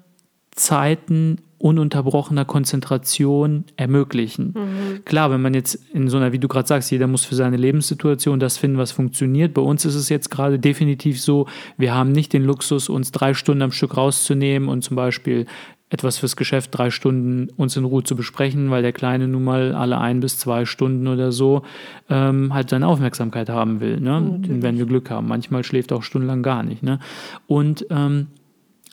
Zeiten 0.52 1.38
ununterbrochener 1.60 2.46
Konzentration 2.46 3.66
ermöglichen. 3.76 4.56
Mhm. 4.56 5.06
Klar, 5.06 5.30
wenn 5.32 5.42
man 5.42 5.54
jetzt 5.54 5.76
in 5.94 6.08
so 6.08 6.18
einer, 6.18 6.32
wie 6.32 6.40
du 6.40 6.48
gerade 6.48 6.68
sagst, 6.68 6.90
jeder 6.92 7.08
muss 7.08 7.26
für 7.26 7.36
seine 7.36 7.58
Lebenssituation 7.58 8.40
das 8.40 8.58
finden, 8.58 8.78
was 8.78 8.92
funktioniert. 8.92 9.54
Bei 9.54 9.62
uns 9.62 9.86
ist 9.86 9.96
es 9.96 10.10
jetzt 10.10 10.32
gerade 10.32 10.58
definitiv 10.58 11.22
so, 11.22 11.48
wir 11.78 11.94
haben 11.94 12.12
nicht 12.12 12.34
den 12.34 12.44
Luxus, 12.44 12.90
uns 12.90 13.12
drei 13.12 13.34
Stunden 13.34 13.62
am 13.62 13.72
Stück 13.72 13.98
rauszunehmen 13.98 14.70
und 14.70 14.84
zum 14.84 14.96
Beispiel 14.96 15.46
etwas 15.90 16.20
fürs 16.20 16.36
Geschäft 16.36 16.70
drei 16.72 16.92
Stunden 16.92 17.50
uns 17.58 17.76
in 17.76 17.84
Ruhe 17.84 18.04
zu 18.04 18.16
besprechen, 18.16 18.70
weil 18.70 18.84
der 18.84 18.94
Kleine 18.94 19.28
nun 19.28 19.44
mal 19.44 19.74
alle 19.74 19.98
ein 19.98 20.20
bis 20.20 20.38
zwei 20.38 20.66
Stunden 20.66 21.08
oder 21.08 21.32
so 21.32 21.64
ähm, 22.10 22.54
halt 22.54 22.70
seine 22.70 22.88
Aufmerksamkeit 22.88 23.50
haben 23.50 23.80
will. 23.80 24.00
Ne? 24.00 24.22
Mhm. 24.22 24.62
Wenn 24.62 24.78
wir 24.78 24.86
Glück 24.86 25.10
haben. 25.10 25.28
Manchmal 25.28 25.64
schläft 25.64 25.92
er 25.92 25.98
auch 25.98 26.04
stundenlang 26.04 26.44
gar 26.44 26.62
nicht. 26.62 26.84
Ne? 26.84 27.00
Und 27.48 27.88
ähm, 27.90 28.28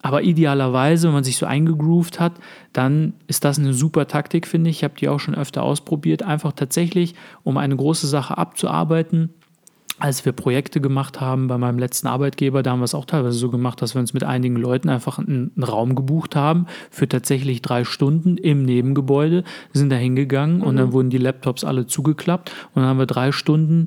aber 0.03 0.23
idealerweise, 0.23 1.09
wenn 1.09 1.15
man 1.15 1.25
sich 1.25 1.39
so 1.39 1.47
eingegroovt 1.47 2.21
hat, 2.21 2.35
dann 2.73 3.15
ist 3.27 3.45
das 3.45 3.59
eine 3.59 3.73
super 3.73 4.07
Taktik, 4.07 4.47
finde 4.47 4.71
ich. 4.71 4.77
Ich 4.77 4.85
habe 4.85 4.95
die 4.99 5.09
auch 5.09 5.19
schon 5.19 5.35
öfter 5.35 5.63
ausprobiert. 5.63 6.23
Einfach 6.23 6.53
tatsächlich, 6.53 7.15
um 7.43 7.57
eine 7.57 7.77
große 7.77 8.07
Sache 8.07 8.39
abzuarbeiten. 8.39 9.31
Als 9.99 10.27
wir 10.27 10.33
Projekte 10.33 10.83
gemacht 10.83 11.23
haben 11.23 11.49
bei 11.49 11.57
meinem 11.57 11.79
letzten 11.79 12.07
Arbeitgeber, 12.07 12.63
da 12.63 12.73
haben 12.73 12.81
wir 12.81 12.85
es 12.85 12.95
auch 12.95 13.07
teilweise 13.07 13.39
so 13.39 13.51
gemacht, 13.51 13.81
dass 13.81 13.95
wir 13.95 14.01
uns 14.01 14.13
mit 14.13 14.25
einigen 14.25 14.57
Leuten 14.57 14.91
einfach 14.91 15.19
einen, 15.19 15.53
einen 15.57 15.65
Raum 15.65 15.95
gebucht 15.95 16.37
haben 16.37 16.67
für 16.91 17.09
tatsächlich 17.09 17.63
drei 17.63 17.85
Stunden 17.85 18.37
im 18.37 18.63
Nebengebäude, 18.63 19.43
sind 19.73 19.91
da 19.91 19.97
hingegangen 19.97 20.59
mhm. 20.59 20.65
und 20.65 20.77
dann 20.77 20.93
wurden 20.93 21.09
die 21.09 21.17
Laptops 21.17 21.65
alle 21.65 21.87
zugeklappt 21.87 22.53
und 22.75 22.83
dann 22.83 22.91
haben 22.91 22.99
wir 22.99 23.07
drei 23.07 23.33
Stunden 23.33 23.87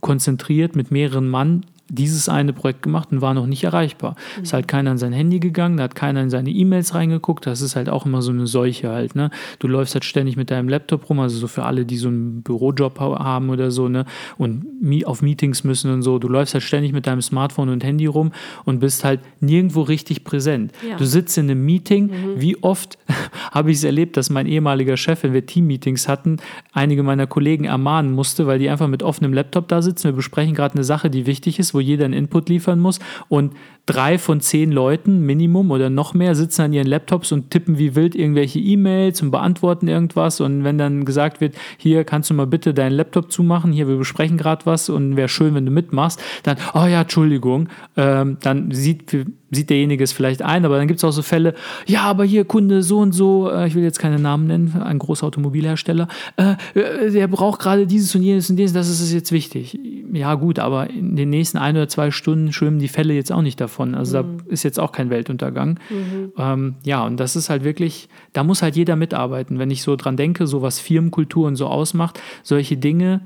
konzentriert 0.00 0.76
mit 0.76 0.92
mehreren 0.92 1.28
Mann 1.28 1.64
dieses 1.88 2.28
eine 2.28 2.52
Projekt 2.52 2.82
gemacht 2.82 3.08
und 3.12 3.20
war 3.20 3.34
noch 3.34 3.46
nicht 3.46 3.64
erreichbar. 3.64 4.16
Mhm. 4.36 4.42
Ist 4.42 4.52
halt 4.52 4.68
keiner 4.68 4.90
an 4.90 4.98
sein 4.98 5.12
Handy 5.12 5.40
gegangen, 5.40 5.78
da 5.78 5.84
hat 5.84 5.94
keiner 5.94 6.22
in 6.22 6.30
seine 6.30 6.50
E-Mails 6.50 6.94
reingeguckt. 6.94 7.46
Das 7.46 7.60
ist 7.60 7.76
halt 7.76 7.88
auch 7.88 8.06
immer 8.06 8.22
so 8.22 8.30
eine 8.30 8.46
Seuche 8.46 8.90
halt. 8.90 9.14
Ne? 9.14 9.30
Du 9.58 9.68
läufst 9.68 9.94
halt 9.94 10.04
ständig 10.04 10.36
mit 10.36 10.50
deinem 10.50 10.68
Laptop 10.68 11.08
rum, 11.08 11.20
also 11.20 11.38
so 11.38 11.46
für 11.46 11.64
alle, 11.64 11.84
die 11.84 11.96
so 11.96 12.08
einen 12.08 12.42
Bürojob 12.42 12.98
haben 13.00 13.50
oder 13.50 13.70
so, 13.70 13.88
ne? 13.88 14.04
Und 14.36 14.66
auf 15.04 15.22
Meetings 15.22 15.64
müssen 15.64 15.92
und 15.92 16.02
so. 16.02 16.18
Du 16.18 16.28
läufst 16.28 16.54
halt 16.54 16.64
ständig 16.64 16.92
mit 16.92 17.06
deinem 17.06 17.22
Smartphone 17.22 17.68
und 17.68 17.84
Handy 17.84 18.06
rum 18.06 18.32
und 18.64 18.80
bist 18.80 19.04
halt 19.04 19.20
nirgendwo 19.40 19.82
richtig 19.82 20.24
präsent. 20.24 20.72
Ja. 20.88 20.96
Du 20.96 21.04
sitzt 21.04 21.36
in 21.38 21.50
einem 21.50 21.64
Meeting. 21.64 22.06
Mhm. 22.06 22.40
Wie 22.40 22.62
oft 22.62 22.98
habe 23.52 23.70
ich 23.70 23.78
es 23.78 23.84
erlebt, 23.84 24.16
dass 24.16 24.30
mein 24.30 24.46
ehemaliger 24.46 24.96
Chef, 24.96 25.22
wenn 25.22 25.32
wir 25.32 25.46
Team-Meetings 25.46 26.08
hatten, 26.08 26.38
einige 26.72 27.02
meiner 27.02 27.26
Kollegen 27.26 27.64
ermahnen 27.64 28.12
musste, 28.12 28.46
weil 28.46 28.58
die 28.58 28.68
einfach 28.68 28.88
mit 28.88 29.02
offenem 29.02 29.32
Laptop 29.32 29.68
da 29.68 29.82
sitzen. 29.82 30.04
Wir 30.04 30.12
besprechen 30.12 30.54
gerade 30.54 30.74
eine 30.74 30.84
Sache, 30.84 31.10
die 31.10 31.26
wichtig 31.26 31.58
ist, 31.58 31.74
wo 31.74 31.77
jeder 31.80 32.04
einen 32.04 32.14
Input 32.14 32.48
liefern 32.48 32.80
muss. 32.80 32.98
Und 33.28 33.52
drei 33.88 34.18
von 34.18 34.40
zehn 34.40 34.70
Leuten 34.70 35.24
Minimum 35.24 35.70
oder 35.70 35.88
noch 35.88 36.12
mehr 36.12 36.34
sitzen 36.34 36.62
an 36.62 36.72
ihren 36.72 36.86
Laptops 36.86 37.32
und 37.32 37.50
tippen 37.50 37.78
wie 37.78 37.94
wild 37.94 38.14
irgendwelche 38.14 38.58
E-Mails 38.58 39.22
und 39.22 39.30
beantworten 39.30 39.88
irgendwas. 39.88 40.40
Und 40.40 40.62
wenn 40.62 40.76
dann 40.76 41.06
gesagt 41.06 41.40
wird, 41.40 41.54
hier 41.78 42.04
kannst 42.04 42.28
du 42.28 42.34
mal 42.34 42.46
bitte 42.46 42.74
deinen 42.74 42.92
Laptop 42.92 43.32
zumachen, 43.32 43.72
hier 43.72 43.88
wir 43.88 43.96
besprechen 43.96 44.36
gerade 44.36 44.66
was 44.66 44.90
und 44.90 45.16
wäre 45.16 45.28
schön, 45.28 45.54
wenn 45.54 45.64
du 45.64 45.72
mitmachst, 45.72 46.22
dann, 46.42 46.58
oh 46.74 46.84
ja, 46.84 47.00
Entschuldigung, 47.00 47.68
ähm, 47.96 48.36
dann 48.42 48.70
sieht, 48.72 49.16
sieht 49.50 49.70
derjenige 49.70 50.04
es 50.04 50.12
vielleicht 50.12 50.42
ein, 50.42 50.64
aber 50.64 50.76
dann 50.76 50.88
gibt 50.88 50.98
es 50.98 51.04
auch 51.04 51.12
so 51.12 51.22
Fälle, 51.22 51.54
ja, 51.86 52.02
aber 52.02 52.24
hier 52.24 52.44
Kunde 52.44 52.82
so 52.82 52.98
und 52.98 53.12
so, 53.12 53.50
äh, 53.50 53.66
ich 53.68 53.74
will 53.74 53.82
jetzt 53.82 53.98
keine 53.98 54.18
Namen 54.18 54.46
nennen, 54.46 54.82
ein 54.82 54.98
großer 54.98 55.26
Automobilhersteller, 55.26 56.08
äh, 56.36 56.56
äh, 56.74 57.10
der 57.10 57.28
braucht 57.28 57.60
gerade 57.60 57.86
dieses 57.86 58.14
und 58.14 58.22
jenes 58.22 58.50
und 58.50 58.58
jenes, 58.58 58.72
das 58.72 58.88
ist 58.88 59.12
jetzt 59.12 59.32
wichtig. 59.32 59.78
Ja, 60.12 60.34
gut, 60.34 60.58
aber 60.58 60.90
in 60.90 61.16
den 61.16 61.30
nächsten 61.30 61.58
ein 61.58 61.76
oder 61.76 61.88
zwei 61.88 62.10
Stunden 62.10 62.52
schwimmen 62.52 62.78
die 62.78 62.88
Fälle 62.88 63.14
jetzt 63.14 63.30
auch 63.30 63.42
nicht 63.42 63.60
davon 63.60 63.68
davon. 63.68 63.94
Also 63.94 64.22
mhm. 64.22 64.38
da 64.38 64.44
ist 64.48 64.62
jetzt 64.62 64.80
auch 64.80 64.92
kein 64.92 65.10
Weltuntergang. 65.10 65.78
Mhm. 65.90 66.32
Ähm, 66.36 66.74
ja, 66.84 67.04
und 67.04 67.18
das 67.18 67.36
ist 67.36 67.50
halt 67.50 67.64
wirklich, 67.64 68.08
da 68.32 68.42
muss 68.44 68.62
halt 68.62 68.76
jeder 68.76 68.96
mitarbeiten. 68.96 69.58
Wenn 69.58 69.70
ich 69.70 69.82
so 69.82 69.94
dran 69.96 70.16
denke, 70.16 70.46
so 70.46 70.62
was 70.62 70.80
Firmenkultur 70.80 71.46
und 71.46 71.56
so 71.56 71.66
ausmacht, 71.66 72.20
solche 72.42 72.76
Dinge, 72.76 73.20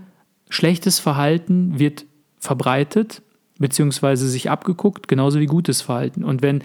schlechtes 0.48 0.98
Verhalten 0.98 1.78
wird 1.78 2.04
verbreitet, 2.38 3.22
beziehungsweise 3.62 4.28
sich 4.28 4.50
abgeguckt, 4.50 5.08
genauso 5.08 5.40
wie 5.40 5.46
gutes 5.46 5.80
Verhalten. 5.80 6.22
Und 6.22 6.42
wenn 6.42 6.62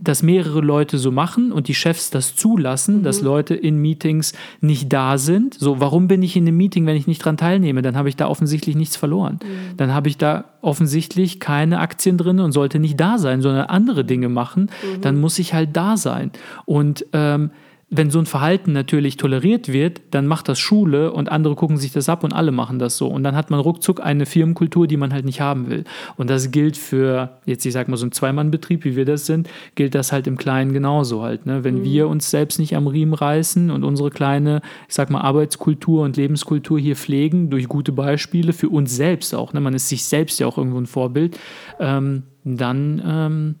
dass 0.00 0.22
mehrere 0.22 0.60
Leute 0.60 0.98
so 0.98 1.12
machen 1.12 1.52
und 1.52 1.68
die 1.68 1.74
Chefs 1.74 2.10
das 2.10 2.34
zulassen, 2.34 2.98
mhm. 2.98 3.02
dass 3.04 3.20
Leute 3.20 3.54
in 3.54 3.78
Meetings 3.78 4.32
nicht 4.60 4.92
da 4.92 5.18
sind. 5.18 5.54
So, 5.54 5.80
warum 5.80 6.08
bin 6.08 6.22
ich 6.22 6.36
in 6.36 6.46
einem 6.46 6.56
Meeting, 6.56 6.84
wenn 6.84 6.96
ich 6.96 7.06
nicht 7.06 7.24
dran 7.24 7.36
teilnehme? 7.36 7.80
Dann 7.80 7.96
habe 7.96 8.08
ich 8.08 8.16
da 8.16 8.28
offensichtlich 8.28 8.76
nichts 8.76 8.96
verloren. 8.96 9.38
Mhm. 9.42 9.76
Dann 9.76 9.94
habe 9.94 10.08
ich 10.08 10.18
da 10.18 10.44
offensichtlich 10.62 11.38
keine 11.38 11.78
Aktien 11.78 12.18
drin 12.18 12.40
und 12.40 12.52
sollte 12.52 12.80
nicht 12.80 12.98
da 12.98 13.18
sein, 13.18 13.40
sondern 13.40 13.66
andere 13.66 14.04
Dinge 14.04 14.28
machen. 14.28 14.62
Mhm. 14.64 15.00
Dann 15.00 15.20
muss 15.20 15.38
ich 15.38 15.54
halt 15.54 15.70
da 15.76 15.96
sein. 15.96 16.32
Und 16.66 17.06
ähm, 17.12 17.50
wenn 17.96 18.10
so 18.10 18.18
ein 18.18 18.26
Verhalten 18.26 18.72
natürlich 18.72 19.16
toleriert 19.16 19.72
wird, 19.72 20.00
dann 20.10 20.26
macht 20.26 20.48
das 20.48 20.58
Schule 20.58 21.12
und 21.12 21.30
andere 21.30 21.54
gucken 21.54 21.76
sich 21.76 21.92
das 21.92 22.08
ab 22.08 22.24
und 22.24 22.32
alle 22.32 22.50
machen 22.50 22.80
das 22.80 22.96
so. 22.96 23.06
Und 23.06 23.22
dann 23.22 23.36
hat 23.36 23.50
man 23.50 23.60
ruckzuck 23.60 24.04
eine 24.04 24.26
Firmenkultur, 24.26 24.88
die 24.88 24.96
man 24.96 25.12
halt 25.12 25.24
nicht 25.24 25.40
haben 25.40 25.70
will. 25.70 25.84
Und 26.16 26.28
das 26.28 26.50
gilt 26.50 26.76
für, 26.76 27.38
jetzt 27.46 27.64
ich 27.64 27.72
sag 27.72 27.88
mal 27.88 27.96
so 27.96 28.06
ein 28.06 28.12
Zweimannbetrieb, 28.12 28.84
wie 28.84 28.96
wir 28.96 29.04
das 29.04 29.26
sind, 29.26 29.48
gilt 29.76 29.94
das 29.94 30.10
halt 30.10 30.26
im 30.26 30.36
Kleinen 30.36 30.72
genauso 30.72 31.22
halt. 31.22 31.46
Ne? 31.46 31.62
Wenn 31.62 31.80
mhm. 31.80 31.84
wir 31.84 32.08
uns 32.08 32.30
selbst 32.30 32.58
nicht 32.58 32.74
am 32.74 32.88
Riemen 32.88 33.14
reißen 33.14 33.70
und 33.70 33.84
unsere 33.84 34.10
kleine, 34.10 34.60
ich 34.88 34.94
sag 34.94 35.10
mal, 35.10 35.20
Arbeitskultur 35.20 36.02
und 36.02 36.16
Lebenskultur 36.16 36.80
hier 36.80 36.96
pflegen, 36.96 37.48
durch 37.48 37.68
gute 37.68 37.92
Beispiele, 37.92 38.52
für 38.52 38.70
uns 38.70 38.96
selbst 38.96 39.34
auch, 39.34 39.52
ne? 39.52 39.60
man 39.60 39.74
ist 39.74 39.88
sich 39.88 40.04
selbst 40.04 40.40
ja 40.40 40.48
auch 40.48 40.58
irgendwo 40.58 40.78
ein 40.78 40.86
Vorbild, 40.86 41.38
ähm, 41.78 42.24
dann 42.42 43.02
ähm, 43.06 43.54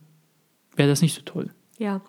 wäre 0.74 0.88
das 0.88 1.02
nicht 1.02 1.14
so 1.14 1.22
toll. 1.24 1.50
Ja, 1.78 2.00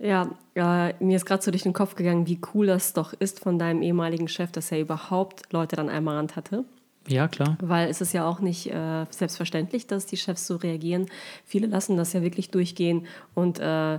ja, 0.00 0.30
äh, 0.54 0.94
mir 1.00 1.16
ist 1.16 1.26
gerade 1.26 1.42
so 1.42 1.50
durch 1.50 1.62
den 1.62 1.72
Kopf 1.72 1.94
gegangen, 1.94 2.26
wie 2.26 2.40
cool 2.54 2.66
das 2.66 2.92
doch 2.92 3.12
ist 3.12 3.40
von 3.40 3.58
deinem 3.58 3.82
ehemaligen 3.82 4.28
Chef, 4.28 4.50
dass 4.50 4.72
er 4.72 4.80
überhaupt 4.80 5.52
Leute 5.52 5.76
dann 5.76 5.88
einmal 5.88 6.16
Rand 6.16 6.36
hatte. 6.36 6.64
Ja, 7.06 7.28
klar. 7.28 7.56
Weil 7.60 7.88
es 7.88 8.00
ist 8.00 8.12
ja 8.12 8.26
auch 8.26 8.40
nicht 8.40 8.70
äh, 8.70 9.06
selbstverständlich, 9.10 9.86
dass 9.86 10.06
die 10.06 10.16
Chefs 10.16 10.46
so 10.46 10.56
reagieren. 10.56 11.06
Viele 11.44 11.66
lassen 11.66 11.96
das 11.96 12.12
ja 12.12 12.22
wirklich 12.22 12.50
durchgehen 12.50 13.06
und 13.34 13.58
äh, 13.58 13.98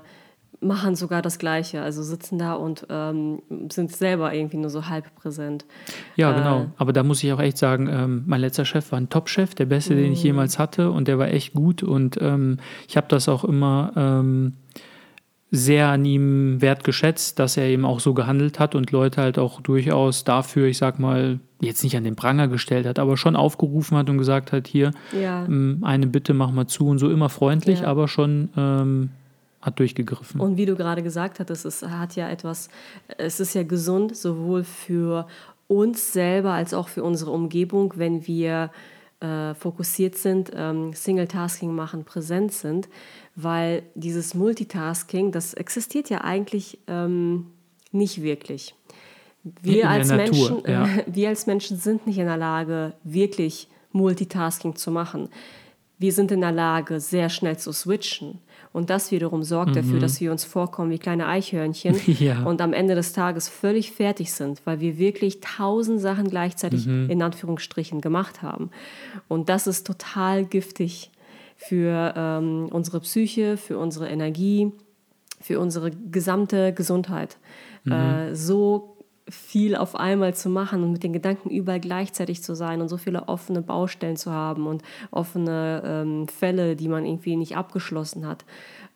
machen 0.59 0.95
sogar 0.95 1.21
das 1.21 1.39
Gleiche. 1.39 1.81
Also 1.81 2.03
sitzen 2.03 2.37
da 2.37 2.53
und 2.53 2.85
ähm, 2.89 3.41
sind 3.71 3.91
selber 3.91 4.33
irgendwie 4.33 4.57
nur 4.57 4.69
so 4.69 4.87
halb 4.87 5.13
präsent. 5.15 5.65
Ja, 6.15 6.31
genau. 6.31 6.61
Äh, 6.61 6.67
Aber 6.77 6.93
da 6.93 7.03
muss 7.03 7.23
ich 7.23 7.33
auch 7.33 7.39
echt 7.39 7.57
sagen, 7.57 7.87
ähm, 7.87 8.23
mein 8.27 8.41
letzter 8.41 8.65
Chef 8.65 8.91
war 8.91 8.99
ein 8.99 9.09
Top-Chef, 9.09 9.55
der 9.55 9.65
beste, 9.65 9.95
den 9.95 10.13
ich 10.13 10.19
mhm. 10.19 10.27
jemals 10.27 10.59
hatte 10.59 10.91
und 10.91 11.07
der 11.07 11.17
war 11.17 11.29
echt 11.29 11.53
gut 11.53 11.83
und 11.83 12.17
ähm, 12.21 12.57
ich 12.87 12.97
habe 12.97 13.07
das 13.09 13.27
auch 13.27 13.43
immer 13.43 13.91
ähm, 13.95 14.53
sehr 15.53 15.89
an 15.89 16.05
ihm 16.05 16.61
wertgeschätzt, 16.61 17.37
dass 17.37 17.57
er 17.57 17.65
eben 17.65 17.83
auch 17.83 17.99
so 17.99 18.13
gehandelt 18.13 18.57
hat 18.57 18.73
und 18.73 18.91
Leute 18.91 19.21
halt 19.21 19.37
auch 19.37 19.59
durchaus 19.59 20.23
dafür, 20.23 20.67
ich 20.67 20.77
sag 20.77 20.97
mal, 20.97 21.41
jetzt 21.59 21.83
nicht 21.83 21.97
an 21.97 22.05
den 22.05 22.15
Pranger 22.15 22.47
gestellt 22.47 22.85
hat, 22.85 22.99
aber 22.99 23.17
schon 23.17 23.35
aufgerufen 23.35 23.97
hat 23.97 24.09
und 24.09 24.17
gesagt 24.17 24.53
hat, 24.53 24.65
hier, 24.67 24.91
ja. 25.11 25.45
ähm, 25.45 25.79
eine 25.81 26.07
Bitte, 26.07 26.33
mach 26.33 26.51
mal 26.51 26.67
zu 26.67 26.87
und 26.87 26.99
so 26.99 27.11
immer 27.11 27.27
freundlich, 27.27 27.81
ja. 27.81 27.87
aber 27.87 28.07
schon 28.07 28.49
ähm, 28.55 29.09
hat 29.61 29.77
durchgegriffen. 29.79 30.39
Und 30.39 30.55
wie 30.55 30.65
du 30.65 30.77
gerade 30.77 31.03
gesagt 31.03 31.41
hattest, 31.41 31.65
es 31.65 31.83
hat 31.83 32.15
ja 32.15 32.29
etwas, 32.29 32.69
es 33.17 33.41
ist 33.41 33.53
ja 33.53 33.63
gesund, 33.63 34.15
sowohl 34.15 34.63
für 34.63 35.27
uns 35.67 36.13
selber 36.13 36.53
als 36.53 36.73
auch 36.73 36.87
für 36.87 37.03
unsere 37.03 37.31
Umgebung, 37.31 37.93
wenn 37.97 38.25
wir 38.25 38.71
äh, 39.21 39.53
fokussiert 39.55 40.15
sind, 40.17 40.51
ähm, 40.53 40.93
Single-Tasking 40.93 41.73
machen, 41.73 42.03
präsent 42.03 42.51
sind 42.51 42.89
weil 43.35 43.83
dieses 43.95 44.33
Multitasking, 44.33 45.31
das 45.31 45.53
existiert 45.53 46.09
ja 46.09 46.21
eigentlich 46.21 46.79
ähm, 46.87 47.47
nicht 47.91 48.21
wirklich. 48.21 48.75
Wir 49.43 49.89
als, 49.89 50.09
Natur, 50.09 50.25
Menschen, 50.25 50.71
ja. 50.71 50.85
äh, 50.85 51.05
wir 51.07 51.29
als 51.29 51.47
Menschen 51.47 51.77
sind 51.77 52.05
nicht 52.07 52.17
in 52.17 52.27
der 52.27 52.37
Lage, 52.37 52.93
wirklich 53.03 53.67
Multitasking 53.91 54.75
zu 54.75 54.91
machen. 54.91 55.29
Wir 55.97 56.13
sind 56.13 56.31
in 56.31 56.41
der 56.41 56.51
Lage, 56.51 56.99
sehr 56.99 57.29
schnell 57.29 57.57
zu 57.57 57.71
switchen. 57.71 58.39
Und 58.73 58.89
das 58.89 59.11
wiederum 59.11 59.43
sorgt 59.43 59.71
mhm. 59.71 59.75
dafür, 59.75 59.99
dass 59.99 60.21
wir 60.21 60.31
uns 60.31 60.45
vorkommen 60.45 60.91
wie 60.91 60.99
kleine 60.99 61.27
Eichhörnchen 61.27 61.99
ja. 62.19 62.43
und 62.43 62.61
am 62.61 62.71
Ende 62.73 62.95
des 62.95 63.11
Tages 63.11 63.49
völlig 63.49 63.91
fertig 63.91 64.31
sind, 64.31 64.61
weil 64.65 64.79
wir 64.79 64.97
wirklich 64.97 65.41
tausend 65.41 65.99
Sachen 65.99 66.29
gleichzeitig 66.29 66.85
mhm. 66.85 67.09
in 67.09 67.21
Anführungsstrichen 67.21 67.99
gemacht 67.99 68.41
haben. 68.41 68.69
Und 69.27 69.49
das 69.49 69.67
ist 69.67 69.85
total 69.85 70.45
giftig 70.45 71.11
für 71.57 72.13
ähm, 72.15 72.69
unsere 72.71 73.01
Psyche, 73.01 73.57
für 73.57 73.77
unsere 73.77 74.09
Energie, 74.09 74.71
für 75.41 75.59
unsere 75.59 75.91
gesamte 75.91 76.73
Gesundheit. 76.73 77.37
Mhm. 77.83 77.91
Äh, 77.91 78.35
so 78.35 78.97
viel 79.29 79.75
auf 79.75 79.95
einmal 79.95 80.33
zu 80.33 80.49
machen 80.49 80.83
und 80.83 80.91
mit 80.91 81.03
den 81.03 81.13
Gedanken 81.13 81.49
überall 81.49 81.79
gleichzeitig 81.79 82.43
zu 82.43 82.55
sein 82.55 82.81
und 82.81 82.89
so 82.89 82.97
viele 82.97 83.27
offene 83.27 83.61
Baustellen 83.61 84.17
zu 84.17 84.31
haben 84.31 84.67
und 84.67 84.83
offene 85.11 85.83
ähm, 85.85 86.27
Fälle, 86.27 86.75
die 86.75 86.87
man 86.87 87.05
irgendwie 87.05 87.35
nicht 87.35 87.55
abgeschlossen 87.55 88.27
hat. 88.27 88.45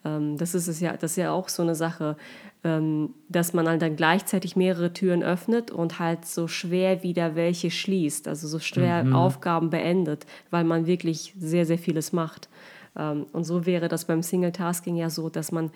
Ähm, 0.03 0.37
das 0.37 0.55
ist 0.55 0.67
es 0.67 0.79
ja, 0.79 0.93
das 0.93 1.11
ist 1.11 1.17
ja 1.17 1.31
auch 1.31 1.49
so 1.49 1.63
eine 1.63 1.75
Sache, 1.75 2.17
ähm, 2.63 3.13
dass 3.29 3.53
man 3.53 3.67
halt 3.67 3.81
dann 3.81 3.95
gleichzeitig 3.95 4.55
mehrere 4.55 4.93
Türen 4.93 5.23
öffnet 5.23 5.71
und 5.71 5.99
halt 5.99 6.25
so 6.25 6.47
schwer 6.47 7.03
wieder 7.03 7.35
welche 7.35 7.71
schließt, 7.71 8.27
also 8.27 8.47
so 8.47 8.59
schwer 8.59 9.03
mhm. 9.03 9.15
Aufgaben 9.15 9.69
beendet, 9.69 10.25
weil 10.49 10.63
man 10.63 10.87
wirklich 10.87 11.33
sehr, 11.37 11.65
sehr 11.65 11.77
vieles 11.77 12.13
macht. 12.13 12.49
Ähm, 12.97 13.25
und 13.33 13.43
so 13.43 13.65
wäre 13.65 13.87
das 13.87 14.05
beim 14.05 14.23
Single-Tasking 14.23 14.95
ja 14.95 15.09
so, 15.09 15.29
dass 15.29 15.51
man, 15.51 15.71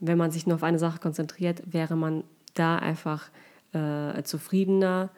wenn 0.00 0.18
man 0.18 0.30
sich 0.30 0.46
nur 0.46 0.56
auf 0.56 0.62
eine 0.62 0.78
Sache 0.78 0.98
konzentriert, 0.98 1.62
wäre 1.66 1.96
man 1.96 2.24
da 2.54 2.76
einfach 2.76 3.30
äh, 3.74 4.22
zufriedener, 4.24 5.10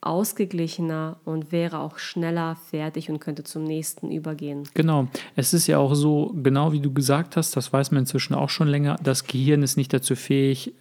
ausgeglichener 0.00 1.16
und 1.24 1.52
wäre 1.52 1.78
auch 1.78 1.98
schneller 1.98 2.56
fertig 2.70 3.08
und 3.08 3.20
könnte 3.20 3.44
zum 3.44 3.64
nächsten 3.64 4.10
übergehen. 4.10 4.64
Genau. 4.74 5.06
Es 5.36 5.54
ist 5.54 5.68
ja 5.68 5.78
auch 5.78 5.94
so, 5.94 6.34
genau 6.42 6.72
wie 6.72 6.80
du 6.80 6.92
gesagt 6.92 7.36
hast, 7.36 7.56
das 7.56 7.72
weiß 7.72 7.92
man 7.92 8.00
inzwischen 8.00 8.34
auch 8.34 8.50
schon 8.50 8.68
länger, 8.68 8.96
das 9.02 9.26
Gehirn 9.26 9.62
ist 9.62 9.76
nicht 9.76 9.92
dazu 9.92 10.16
fähig, 10.16 10.74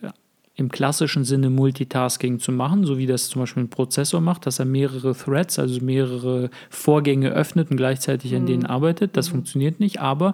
im 0.56 0.70
klassischen 0.70 1.24
Sinne 1.24 1.50
Multitasking 1.50 2.40
zu 2.40 2.52
machen, 2.52 2.86
so 2.86 2.98
wie 2.98 3.08
das 3.08 3.30
zum 3.30 3.42
Beispiel 3.42 3.64
ein 3.64 3.70
Prozessor 3.70 4.22
macht, 4.22 4.46
dass 4.46 4.60
er 4.60 4.66
mehrere 4.66 5.16
Threads, 5.16 5.60
also 5.60 5.84
mehrere 5.84 6.50
Vorgänge 6.70 7.30
öffnet 7.30 7.72
und 7.72 7.78
gleichzeitig 7.78 8.36
an 8.36 8.46
denen 8.46 8.64
mhm. 8.64 8.70
arbeitet. 8.70 9.16
Das 9.16 9.30
mhm. 9.30 9.36
funktioniert 9.36 9.80
nicht, 9.80 10.02
aber 10.02 10.34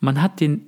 man 0.00 0.20
hat 0.20 0.40
den 0.40 0.66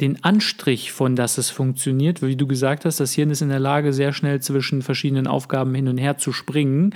den 0.00 0.22
Anstrich 0.22 0.92
von, 0.92 1.16
dass 1.16 1.38
es 1.38 1.50
funktioniert, 1.50 2.22
wie 2.22 2.36
du 2.36 2.46
gesagt 2.46 2.84
hast, 2.84 3.00
das 3.00 3.12
Hirn 3.12 3.30
ist 3.30 3.42
in 3.42 3.48
der 3.48 3.58
Lage, 3.58 3.92
sehr 3.92 4.12
schnell 4.12 4.40
zwischen 4.40 4.82
verschiedenen 4.82 5.26
Aufgaben 5.26 5.74
hin 5.74 5.88
und 5.88 5.98
her 5.98 6.18
zu 6.18 6.32
springen, 6.32 6.94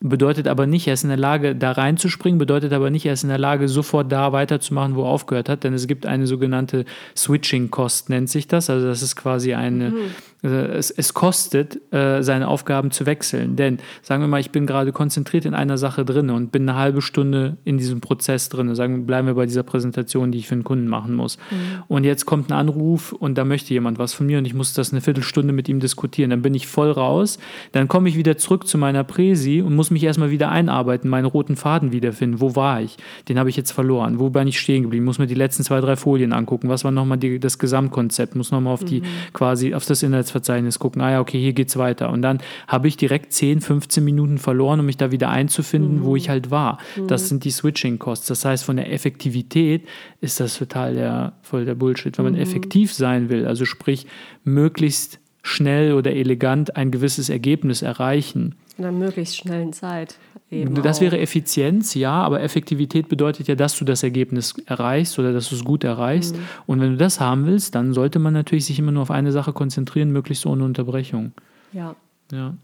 bedeutet 0.00 0.46
aber 0.48 0.66
nicht, 0.66 0.86
er 0.86 0.94
ist 0.94 1.02
in 1.02 1.08
der 1.08 1.18
Lage, 1.18 1.56
da 1.56 1.72
reinzuspringen, 1.72 2.38
bedeutet 2.38 2.72
aber 2.72 2.90
nicht, 2.90 3.06
er 3.06 3.14
ist 3.14 3.22
in 3.22 3.30
der 3.30 3.38
Lage, 3.38 3.68
sofort 3.68 4.12
da 4.12 4.32
weiterzumachen, 4.32 4.94
wo 4.96 5.02
er 5.02 5.08
aufgehört 5.08 5.48
hat, 5.48 5.64
denn 5.64 5.72
es 5.72 5.86
gibt 5.86 6.06
eine 6.06 6.26
sogenannte 6.26 6.84
Switching-Cost, 7.16 8.10
nennt 8.10 8.28
sich 8.28 8.46
das. 8.46 8.70
Also 8.70 8.86
das 8.86 9.02
ist 9.02 9.16
quasi 9.16 9.54
eine, 9.54 9.90
mhm. 9.90 10.14
Also 10.44 10.56
es, 10.56 10.90
es, 10.90 11.14
kostet, 11.14 11.80
äh, 11.92 12.22
seine 12.22 12.48
Aufgaben 12.48 12.90
zu 12.90 13.06
wechseln. 13.06 13.56
Denn 13.56 13.78
sagen 14.02 14.22
wir 14.22 14.28
mal, 14.28 14.40
ich 14.40 14.50
bin 14.50 14.66
gerade 14.66 14.92
konzentriert 14.92 15.46
in 15.46 15.54
einer 15.54 15.78
Sache 15.78 16.04
drin 16.04 16.28
und 16.28 16.52
bin 16.52 16.68
eine 16.68 16.78
halbe 16.78 17.00
Stunde 17.00 17.56
in 17.64 17.78
diesem 17.78 18.02
Prozess 18.02 18.50
drin. 18.50 18.74
Sagen, 18.74 19.06
bleiben 19.06 19.26
wir 19.26 19.34
bei 19.34 19.46
dieser 19.46 19.62
Präsentation, 19.62 20.32
die 20.32 20.38
ich 20.38 20.46
für 20.46 20.54
einen 20.54 20.64
Kunden 20.64 20.86
machen 20.86 21.14
muss. 21.14 21.38
Mhm. 21.50 21.82
Und 21.88 22.04
jetzt 22.04 22.26
kommt 22.26 22.50
ein 22.50 22.52
Anruf 22.52 23.12
und 23.12 23.38
da 23.38 23.44
möchte 23.44 23.72
jemand 23.72 23.98
was 23.98 24.12
von 24.12 24.26
mir 24.26 24.36
und 24.36 24.44
ich 24.44 24.52
muss 24.52 24.74
das 24.74 24.92
eine 24.92 25.00
Viertelstunde 25.00 25.54
mit 25.54 25.68
ihm 25.68 25.80
diskutieren. 25.80 26.28
Dann 26.28 26.42
bin 26.42 26.54
ich 26.54 26.66
voll 26.66 26.90
raus. 26.90 27.38
Dann 27.72 27.88
komme 27.88 28.10
ich 28.10 28.16
wieder 28.16 28.36
zurück 28.36 28.68
zu 28.68 28.76
meiner 28.76 29.02
Präsi 29.02 29.62
und 29.62 29.74
muss 29.74 29.90
mich 29.90 30.04
erstmal 30.04 30.30
wieder 30.30 30.50
einarbeiten, 30.50 31.08
meinen 31.08 31.24
roten 31.24 31.56
Faden 31.56 31.90
wiederfinden. 31.92 32.42
Wo 32.42 32.54
war 32.54 32.82
ich? 32.82 32.98
Den 33.30 33.38
habe 33.38 33.48
ich 33.48 33.56
jetzt 33.56 33.72
verloren. 33.72 34.18
Wo 34.18 34.28
bin 34.28 34.46
ich 34.46 34.60
stehen 34.60 34.82
geblieben? 34.82 35.06
Muss 35.06 35.18
mir 35.18 35.26
die 35.26 35.34
letzten 35.34 35.62
zwei, 35.62 35.80
drei 35.80 35.96
Folien 35.96 36.34
angucken. 36.34 36.68
Was 36.68 36.84
war 36.84 36.90
nochmal 36.90 37.16
die, 37.16 37.40
das 37.40 37.58
Gesamtkonzept? 37.58 38.36
Muss 38.36 38.50
nochmal 38.50 38.74
auf 38.74 38.82
mhm. 38.82 38.86
die 38.86 39.02
quasi 39.32 39.74
auf 39.74 39.86
das 39.86 40.02
Inhaltsverzeichnis 40.34 40.78
gucken. 40.78 41.02
Ah 41.02 41.12
ja, 41.12 41.20
okay, 41.20 41.40
hier 41.40 41.52
geht's 41.52 41.76
weiter. 41.76 42.10
Und 42.10 42.22
dann 42.22 42.38
habe 42.66 42.88
ich 42.88 42.96
direkt 42.96 43.32
10, 43.32 43.60
15 43.60 44.04
Minuten 44.04 44.38
verloren, 44.38 44.80
um 44.80 44.86
mich 44.86 44.96
da 44.96 45.10
wieder 45.10 45.30
einzufinden, 45.30 46.00
mhm. 46.00 46.04
wo 46.04 46.16
ich 46.16 46.28
halt 46.28 46.50
war. 46.50 46.78
Mhm. 46.96 47.08
Das 47.08 47.28
sind 47.28 47.44
die 47.44 47.50
Switching-Costs. 47.50 48.26
Das 48.26 48.44
heißt, 48.44 48.64
von 48.64 48.76
der 48.76 48.92
Effektivität 48.92 49.86
ist 50.20 50.40
das 50.40 50.58
total 50.58 50.94
der, 50.94 51.32
voll 51.42 51.64
der 51.64 51.74
Bullshit. 51.74 52.16
Wenn 52.18 52.24
man 52.24 52.34
mhm. 52.34 52.40
effektiv 52.40 52.92
sein 52.92 53.28
will, 53.28 53.46
also 53.46 53.64
sprich 53.64 54.06
möglichst 54.44 55.20
schnell 55.44 55.92
oder 55.92 56.12
elegant 56.12 56.74
ein 56.74 56.90
gewisses 56.90 57.28
Ergebnis 57.28 57.82
erreichen, 57.82 58.56
in 58.76 58.84
einer 58.84 58.96
möglichst 58.96 59.36
schnellen 59.36 59.72
Zeit. 59.72 60.16
das 60.50 60.96
auch. 60.96 61.02
wäre 61.02 61.18
Effizienz, 61.18 61.94
ja, 61.94 62.12
aber 62.12 62.42
Effektivität 62.42 63.08
bedeutet 63.08 63.46
ja, 63.46 63.54
dass 63.54 63.78
du 63.78 63.84
das 63.84 64.02
Ergebnis 64.02 64.54
erreichst 64.66 65.18
oder 65.18 65.32
dass 65.32 65.48
du 65.48 65.54
es 65.54 65.64
gut 65.64 65.84
erreichst. 65.84 66.34
Mhm. 66.34 66.40
Und 66.66 66.80
wenn 66.80 66.90
du 66.92 66.96
das 66.96 67.20
haben 67.20 67.46
willst, 67.46 67.74
dann 67.76 67.92
sollte 67.94 68.18
man 68.18 68.32
natürlich 68.32 68.64
sich 68.64 68.78
immer 68.78 68.90
nur 68.90 69.02
auf 69.02 69.10
eine 69.10 69.30
Sache 69.30 69.52
konzentrieren, 69.52 70.10
möglichst 70.10 70.44
ohne 70.46 70.64
Unterbrechung. 70.64 71.32
Ja. 71.72 71.94
Ja. 72.32 72.54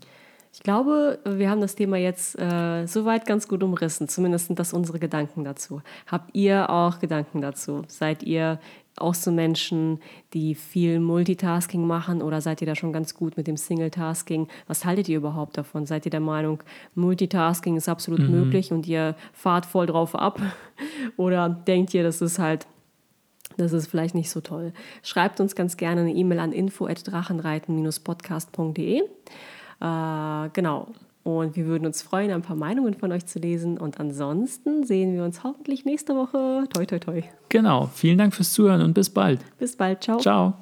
Ich 0.53 0.61
glaube, 0.65 1.21
wir 1.25 1.49
haben 1.49 1.61
das 1.61 1.77
Thema 1.77 1.97
jetzt 1.97 2.37
äh, 2.37 2.87
soweit 2.87 3.25
ganz 3.25 3.47
gut 3.47 3.63
umrissen. 3.63 4.09
Zumindest 4.09 4.49
sind 4.49 4.59
das 4.59 4.73
unsere 4.73 4.99
Gedanken 4.99 5.45
dazu. 5.45 5.81
Habt 6.09 6.35
ihr 6.35 6.71
auch 6.71 6.99
Gedanken 6.99 7.41
dazu? 7.41 7.83
Seid 7.87 8.25
ihr 8.25 8.59
auch 9.01 9.15
so 9.15 9.31
Menschen, 9.31 10.01
die 10.33 10.55
viel 10.55 11.01
Multitasking 11.01 11.87
machen 11.87 12.23
oder 12.23 12.41
seid 12.41 12.61
ihr 12.61 12.67
da 12.67 12.75
schon 12.75 12.93
ganz 12.93 13.15
gut 13.15 13.37
mit 13.37 13.47
dem 13.47 13.57
Single-Tasking? 13.57 14.49
Was 14.67 14.85
haltet 14.85 15.09
ihr 15.09 15.19
überhaupt 15.19 15.59
davon? 15.59 15.87
Seid 15.87 16.07
ihr 16.07 16.11
der 16.11 16.21
Meinung, 16.21 16.63
Multitasking 16.95 17.77
ist 17.77 17.89
absolut 17.89 18.21
mhm. 18.21 18.31
möglich 18.31 18.73
und 18.73 18.87
ihr 18.87 19.15
fahrt 19.33 19.67
voll 19.67 19.87
drauf 19.87 20.15
ab? 20.15 20.41
oder 21.17 21.49
denkt 21.49 21.95
ihr, 21.95 22.03
das 22.03 22.21
ist 22.21 22.39
halt 22.39 22.67
das 23.57 23.73
ist 23.73 23.89
vielleicht 23.89 24.15
nicht 24.15 24.31
so 24.31 24.41
toll. 24.41 24.73
Schreibt 25.03 25.41
uns 25.41 25.55
ganz 25.55 25.77
gerne 25.77 26.01
eine 26.03 26.15
E-Mail 26.15 26.39
an 26.39 26.53
info@drachenreiten-podcast.de. 26.53 29.03
Äh, 29.81 30.49
genau. 30.53 30.89
Und 31.23 31.55
wir 31.57 31.67
würden 31.67 31.87
uns 31.87 32.03
freuen, 32.03 32.31
ein 32.31 32.43
paar 32.43 32.57
Meinungen 32.57 32.95
von 32.95 33.13
euch 33.13 33.27
zu 33.27 33.39
lesen. 33.39 33.79
Und 33.79 34.01
ansonsten 34.01 34.85
sehen 34.85 35.15
wir 35.15 35.25
uns 35.25 35.45
hoffentlich 35.45 35.85
nächste 35.85 36.17
Woche. 36.17 36.65
Toi, 36.73 36.87
toi, 36.87 36.99
toi. 36.99 37.23
Genau. 37.51 37.91
Vielen 37.95 38.19
Dank 38.19 38.35
fürs 38.35 38.53
Zuhören 38.53 38.83
und 38.83 38.95
bis 38.95 39.11
bald. 39.11 39.41
Bis 39.59 39.77
bald. 39.77 40.03
Ciao. 40.03 40.19
Ciao. 40.19 40.55